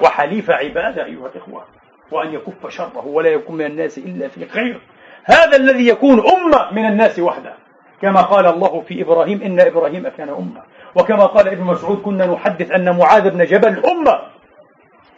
[0.03, 1.65] وحليف عبادة أيها الإخوة.
[2.11, 4.81] وأن يكف شره ولا يكون من الناس إلا في خير.
[5.25, 7.55] هذا الذي يكون أمة من الناس وحده.
[8.03, 10.63] كما قال الله في إبراهيم إن إبراهيم كان أمة.
[10.95, 14.19] وكما قال ابن مسعود كنا نحدث أن معاذ بن جبل أمة.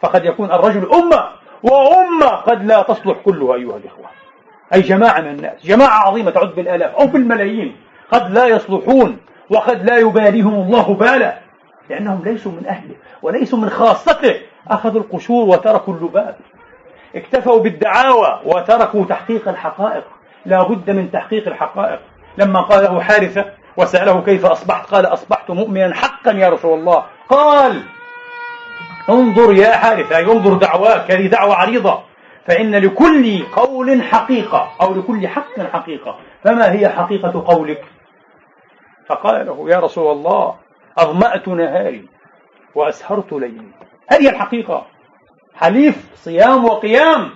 [0.01, 1.29] فقد يكون الرجل أمة
[1.63, 4.05] وأمة قد لا تصلح كلها أيها الإخوة.
[4.73, 7.75] أي جماعة من الناس جماعة عظيمة تعد بالآلاف أو بالملايين
[8.11, 9.17] قد لا يصلحون
[9.49, 11.39] وقد لا يباليهم الله بالا
[11.89, 14.35] لأنهم ليسوا من أهله وليسوا من خاصته.
[14.67, 16.35] أخذوا القشور وتركوا اللباب.
[17.15, 20.03] اكتفوا بالدعاوى وتركوا تحقيق الحقائق.
[20.45, 21.99] لا بد من تحقيق الحقائق.
[22.37, 23.45] لما قال له حارثة
[23.77, 27.05] وسأله كيف أصبحت؟ قال أصبحت مؤمنا حقا يا رسول الله.
[27.29, 27.83] قال
[29.09, 32.03] انظر يا حارثة أي انظر دعواك هذه دعوة عريضة.
[32.45, 36.19] فإن لكل قول حقيقة أو لكل حق حقيقة.
[36.43, 37.85] فما هي حقيقة قولك؟
[39.07, 40.55] فقال له يا رسول الله
[40.97, 42.07] أظمأت نهاري
[42.75, 43.71] وأسهرت ليلي.
[44.11, 44.85] هذه الحقيقة.
[45.55, 47.29] حليف صيام وقيام.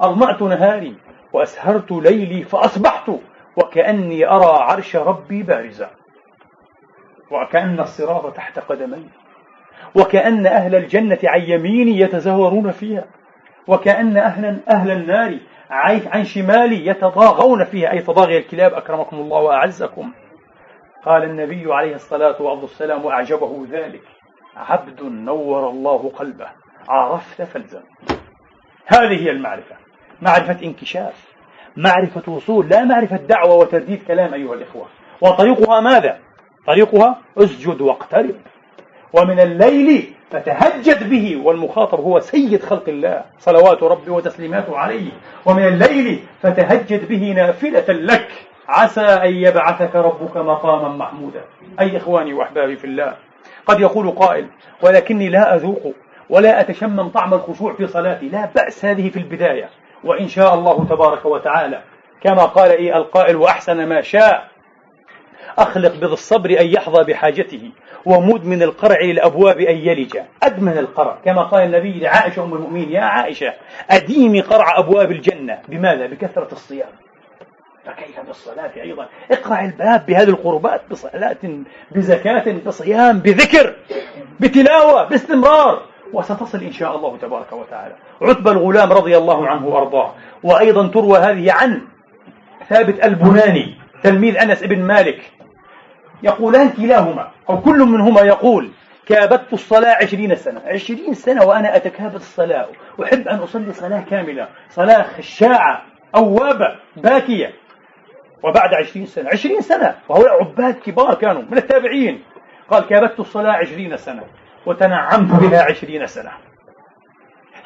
[0.00, 0.96] أظمأت نهاري
[1.32, 3.10] وأسهرت ليلي فأصبحت
[3.56, 5.90] وكأني أرى عرش ربي بارزا
[7.30, 9.08] وكأن الصراط تحت قدمي
[9.94, 13.04] وكأن أهل الجنة عن يميني يتزاورون فيها
[13.66, 15.38] وكأن أهل, أهل النار
[15.70, 17.92] عن شمالي يتضاغون فيها.
[17.92, 20.12] أي تضاغي الكلاب أكرمكم الله وأعزكم.
[21.04, 24.02] قال النبي عليه الصلاة والسلام وأعجبه ذلك.
[24.56, 26.46] عبد نور الله قلبه.
[26.88, 27.82] عرفت فالزم
[28.86, 29.76] هذه هي المعرفة.
[30.22, 31.33] معرفة انكشاف.
[31.76, 34.86] معرفة وصول لا معرفة دعوة وترديد كلام أيها الإخوة.
[35.20, 36.18] وطريقها ماذا؟
[36.66, 38.34] طريقها اسجد واقترب.
[39.12, 45.10] ومن الليل فتهجد به والمخاطب هو سيد خلق الله صلوات ربي وتسليماته عليه.
[45.46, 48.28] ومن الليل فتهجد به نافلة لك
[48.68, 51.40] عسى أن يبعثك ربك مقاما محمودا.
[51.80, 53.14] أي إخواني وأحبابي في الله
[53.66, 54.46] قد يقول قائل
[54.82, 55.94] ولكني لا أذوق
[56.30, 58.28] ولا أتشمم طعم الخشوع في صلاتي.
[58.28, 59.68] لا بأس هذه في البداية.
[60.04, 61.82] وإن شاء الله تبارك وتعالى.
[62.22, 64.48] كما قال إيه القائل وأحسن ما شاء
[65.58, 67.70] أخلق بذي الصبر أن يحظى بحاجته
[68.04, 70.18] ومدمن القرع للأبواب أن يلج.
[70.42, 71.18] أدمن القرع.
[71.24, 73.52] كما قال النبي لعائشة أم المؤمنين يا عائشة
[73.90, 75.58] أديمي قرع أبواب الجنة.
[75.68, 76.88] بماذا؟ بكثرة الصيام.
[77.86, 81.36] فكيف بالصلاة أيضا؟ اقرع الباب بهذه القربات بصلاة
[81.90, 83.74] بزكاة بصيام بذكر
[84.40, 85.93] بتلاوة باستمرار.
[86.12, 87.94] وستصل إن شاء الله تبارك وتعالى.
[88.22, 90.14] عتبة الغلام رضي الله عنه وأرضاه.
[90.42, 91.82] وأيضا تروى هذه عن
[92.68, 95.32] ثابت البناني تلميذ أنس بن مالك.
[96.22, 98.70] يقولان كلاهما أو كل منهما يقول
[99.06, 100.60] كابدت الصلاة عشرين سنة.
[100.66, 102.68] عشرين سنة وأنا أتكابد الصلاة.
[103.02, 104.48] أحب أن أصلي صلاة كاملة.
[104.70, 105.82] صلاة خشاعة
[106.14, 107.52] أوابة باكية.
[108.42, 109.94] وبعد عشرين سنة عشرين سنة.
[110.08, 112.22] وهؤلاء عباد كبار كانوا من التابعين.
[112.70, 114.22] قال كابدت الصلاة عشرين سنة.
[114.66, 116.30] وتنعمت بها عشرين سنة.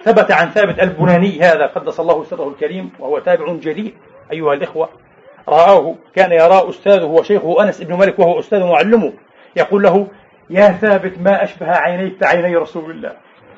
[0.03, 3.94] ثبت عن ثابت البناني هذا قدس الله سره الكريم وهو تابع جليل
[4.32, 4.88] أيها الإخوة
[5.49, 9.12] رآه كان يرى أستاذه وشيخه أنس بن مالك وهو أستاذ معلمه
[9.57, 10.07] يقول له
[10.51, 13.12] يا ثابت ما أشبه عينيك عيني رسول الله.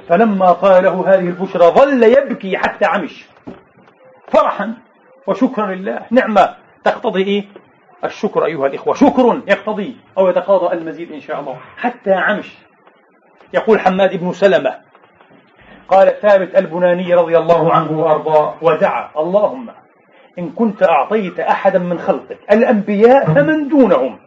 [0.09, 3.25] فلما قال له هذه البشرى ظل يبكي حتى عمش.
[4.29, 4.75] فرحا
[5.27, 6.01] وشكرا لله.
[6.11, 7.45] نعمة تقتضي إيه؟
[8.05, 8.95] الشكر أيها الإخوة.
[8.95, 11.57] شكر يقتضي أو يتقاضى المزيد إن شاء الله.
[11.77, 12.59] حتى عمش.
[13.53, 14.75] يقول حماد بن سلمة
[15.89, 19.71] قال ثابت البناني رضي الله عنه وأرضاه ودعا اللهم
[20.39, 24.19] إن كنت أعطيت أحدا من خلقك الأنبياء فمن دونهم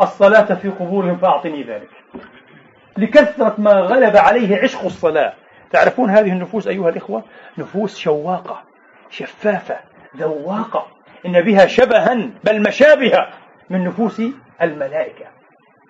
[0.00, 1.88] الصلاة في قبورهم فأعطني ذلك.
[2.96, 5.32] لكثرة ما غلب عليه عشق الصلاة.
[5.72, 7.22] تعرفون هذه النفوس أيها الإخوة؟
[7.58, 8.62] نفوس شواقة
[9.10, 9.76] شفافة
[10.16, 10.86] ذواقة.
[11.26, 13.28] إن بها شبها بل مشابهة
[13.70, 14.22] من نفوس
[14.62, 15.26] الملائكة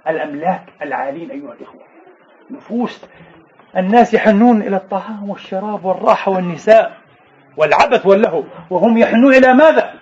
[0.09, 1.96] الأملاك العالين أيها الإخوة.
[2.51, 3.05] نفوس.
[3.77, 6.97] الناس يحنون إلى الطعام والشراب والراحة والنساء
[7.57, 8.45] والعبث واللهو.
[8.71, 9.95] وهم يحنون إلى ماذا؟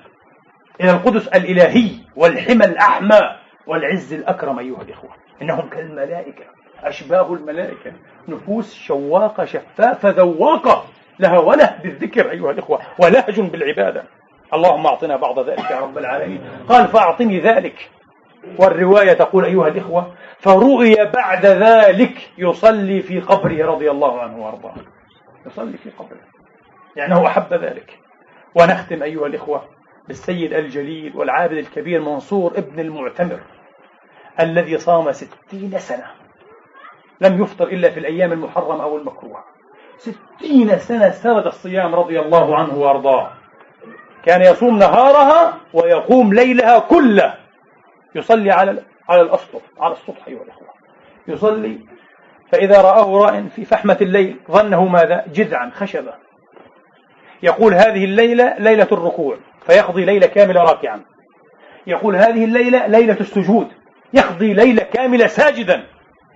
[0.81, 3.21] إلى القدس الإلهي والحمى الأحمى
[3.67, 5.11] والعز الأكرم أيها الإخوة.
[5.43, 6.45] إنهم كالملائكة
[6.83, 7.93] أشباه الملائكة.
[8.29, 10.85] نفوس شواقة شفافة ذواقة.
[11.19, 14.05] لها وله بالذكر أيها الإخوة ولهج بالعبادة.
[14.55, 16.41] اللهم أعطنا بعض ذلك يا رب العالمين.
[16.69, 17.91] قال فأعطني ذلك.
[18.59, 24.75] والرواية تقول أيها الإخوة فرؤي بعد ذلك يصلي في قبره رضي الله عنه وأرضاه.
[25.47, 26.21] يصلي في قبره.
[26.97, 27.99] لأنه أحب ذلك.
[28.55, 29.63] ونختم أيها الإخوة
[30.09, 33.41] بالسيد الجليل والعابد الكبير منصور ابن المعتمر
[34.41, 36.07] الذي صام ستين سنة.
[37.21, 39.45] لم يفطر إلا في الأيام المحرمة أو المكروهة.
[39.97, 43.31] ستين سنة سرد الصيام رضي الله عنه وأرضاه.
[44.25, 47.44] كان يصوم نهارها ويقوم ليلها كله
[48.15, 50.69] يصلي على على الأسطح على السطح أيها الأخوة.
[51.29, 51.79] يصلي
[52.53, 56.15] فإذا رآه راء في فحمة الليل ظنه ماذا؟ جذعا خشبة.
[57.43, 59.37] يقول هذه الليلة ليلة الركوع
[59.67, 61.01] فيقضي ليلة كاملة راكعا.
[61.87, 63.69] يقول هذه الليلة ليلة السجود
[64.15, 65.85] يقضي ليلة كاملة ساجدا.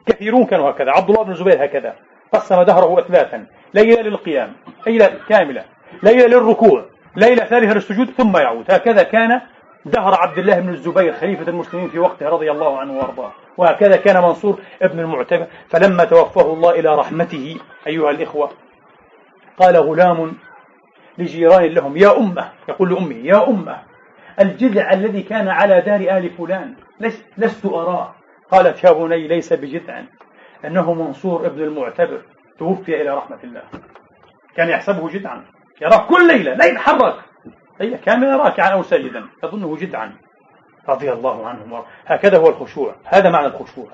[0.06, 1.94] كثيرون كانوا هكذا عبد الله بن الزبير هكذا.
[2.32, 3.46] قسم دهره أثلاثا.
[3.74, 4.52] ليلة للقيام
[4.86, 5.64] ليلة كاملة.
[6.02, 6.84] ليلة للركوع
[7.16, 8.70] ليلة ثالثة للسجود ثم يعود.
[8.70, 9.40] هكذا كان
[9.84, 13.32] دهر عبد الله بن الزبير خليفة المسلمين في وقته رضي الله عنه وأرضاه.
[13.56, 17.56] وهكذا كان منصور ابن المعتمر فلما توفاه الله إلى رحمته
[17.86, 18.50] أيها الإخوة
[19.58, 20.34] قال غلام
[21.18, 23.78] لجيران لهم يا أمة يقول لأمه يا أمة
[24.40, 26.74] الجذع الذي كان على دار آل فلان
[27.38, 28.14] لست أراه.
[28.50, 30.02] قالت يا بني ليس بجذع.
[30.64, 32.20] أنه منصور ابن المعتبر
[32.58, 33.62] توفي إلى رحمة الله.
[34.56, 35.44] كان يحسبه جدعا
[35.80, 37.14] يراه كل ليلة لا يتحرك
[37.80, 40.12] ليلة كاملة راكعا أو ساجدا يظنه جدعا.
[40.88, 42.94] رضي الله عنه هكذا هو الخشوع.
[43.04, 43.86] هذا معنى الخشوع.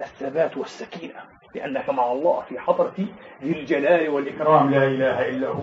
[0.00, 1.20] الثبات والسكينة
[1.54, 2.92] لأنك مع الله في حضرة
[3.42, 4.70] ذي الجلال والإكرام.
[4.70, 5.62] لا إله إلا هو.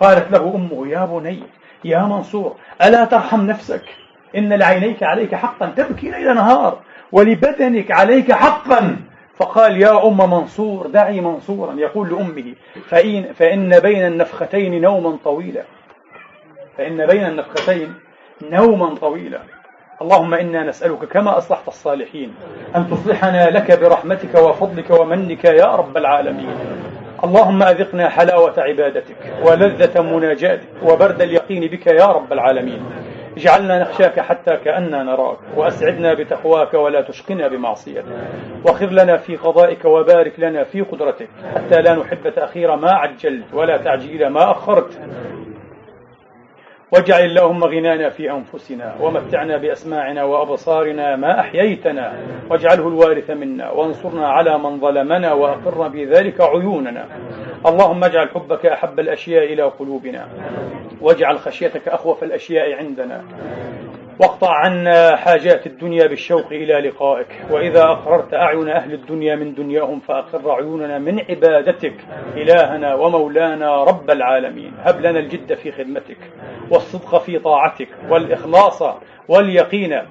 [0.00, 1.42] قالت له أمه يا بني
[1.84, 3.84] يا منصور ألا ترحم نفسك؟
[4.36, 6.78] إن لعينيك عليك حقا تبكي ليل نهار
[7.12, 8.96] ولبدنك عليك حقا.
[9.36, 11.74] فقال يا أم منصور دعي منصورا.
[11.74, 12.54] يقول لأمه
[12.88, 15.62] فإن, فإن بين النفختين نوما طويلا.
[16.78, 17.94] فإن بين النفختين
[18.42, 19.38] نوما طويلا.
[20.02, 22.34] اللهم إنا نسألك كما أصلحت الصالحين
[22.76, 26.56] أن تصلحنا لك برحمتك وفضلك ومنك يا رب العالمين.
[27.24, 32.82] اللهم أذقنا حلاوة عبادتك ولذة مناجاتك وبرد اليقين بك يا رب العالمين.
[33.36, 38.04] اجعلنا نخشاك حتى كأننا نراك وأسعدنا بتقواك ولا تشقنا بمعصيتك.
[38.64, 43.76] وخذ لنا في قضائك وبارك لنا في قدرتك حتى لا نحب تأخير ما عجلت ولا
[43.76, 45.00] تعجيل ما أخرت.
[46.92, 52.12] واجعل اللهم غنانا في أنفسنا ومتعنا بأسماعنا وأبصارنا ما أحييتنا
[52.50, 57.06] واجعله الوارث منا وانصرنا على من ظلمنا وأقر بذلك عيوننا.
[57.66, 60.28] اللهم اجعل حبك أحب الأشياء إلى قلوبنا.
[61.00, 63.24] واجعل خشيتك أخوف الأشياء عندنا.
[64.20, 67.26] واقطع عنا حاجات الدنيا بالشوق إلى لقائك.
[67.50, 71.94] وإذا أقررت أعين أهل الدنيا من دنياهم فأقر عيوننا من عبادتك
[72.36, 74.72] إلهنا ومولانا رب العالمين.
[74.78, 76.18] هب لنا الجد في خدمتك
[76.70, 78.82] والصدق في طاعتك والإخلاص
[79.28, 80.02] واليقين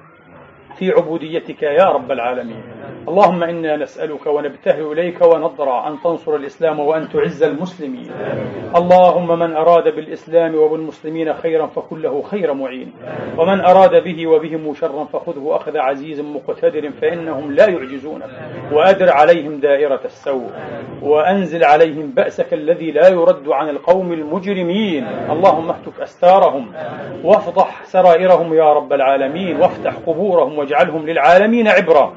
[0.78, 2.62] في عبوديتك يا رب العالمين.
[3.08, 8.10] اللهم إنا نسألك ونبتهل إليك ونضرع أن تنصر الإسلام وأن تعز المسلمين.
[8.76, 12.92] اللهم من أراد بالإسلام وبالمسلمين خيرا فكن له خير معين.
[13.38, 18.30] ومن أراد به وبهم شرا فخذه أخذ عزيز مقتدر فإنهم لا يعجزونك
[18.72, 20.50] وأدر عليهم دائرة السوء.
[21.02, 25.06] وأنزل عليهم بأسك الذي لا يرد عن القوم المجرمين.
[25.30, 26.72] اللهم اهتك أستارهم.
[27.24, 29.60] وافضح سرائرهم يا رب العالمين.
[29.60, 32.14] وافتح قبورهم واجعلهم للعالمين عبرا.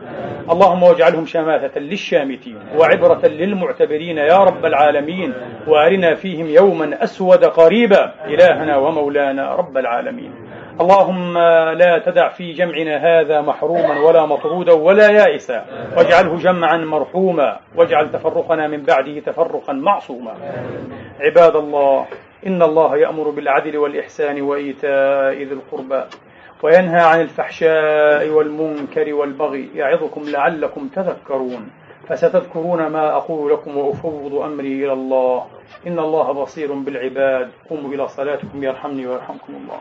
[0.51, 5.33] اللهم واجعلهم شماثة للشامتين وعبرة للمعتبرين يا رب العالمين
[5.67, 8.13] وأرنا فيهم يوما أسود قريبا.
[8.25, 10.31] إلهنا ومولانا رب العالمين.
[10.81, 11.37] اللهم
[11.77, 15.65] لا تدع في جمعنا هذا محروما ولا مطرودا ولا يائسا.
[15.97, 17.59] واجعله جمعا مرحوما.
[17.75, 20.33] واجعل تفرقنا من بعده تفرقا معصوما.
[21.19, 22.05] عباد الله
[22.47, 26.03] إن الله يأمر بالعدل والإحسان وإيتاء ذي القربى.
[26.63, 31.69] وينهى عن الفحشاء والمنكر والبغي يعظكم لعلكم تذكرون
[32.07, 35.45] فستذكرون ما أقول لكم وأفوض أمري إلى الله
[35.87, 39.79] إن الله بصير بالعباد قوموا إلى صلاتكم يرحمني ويرحمكم الله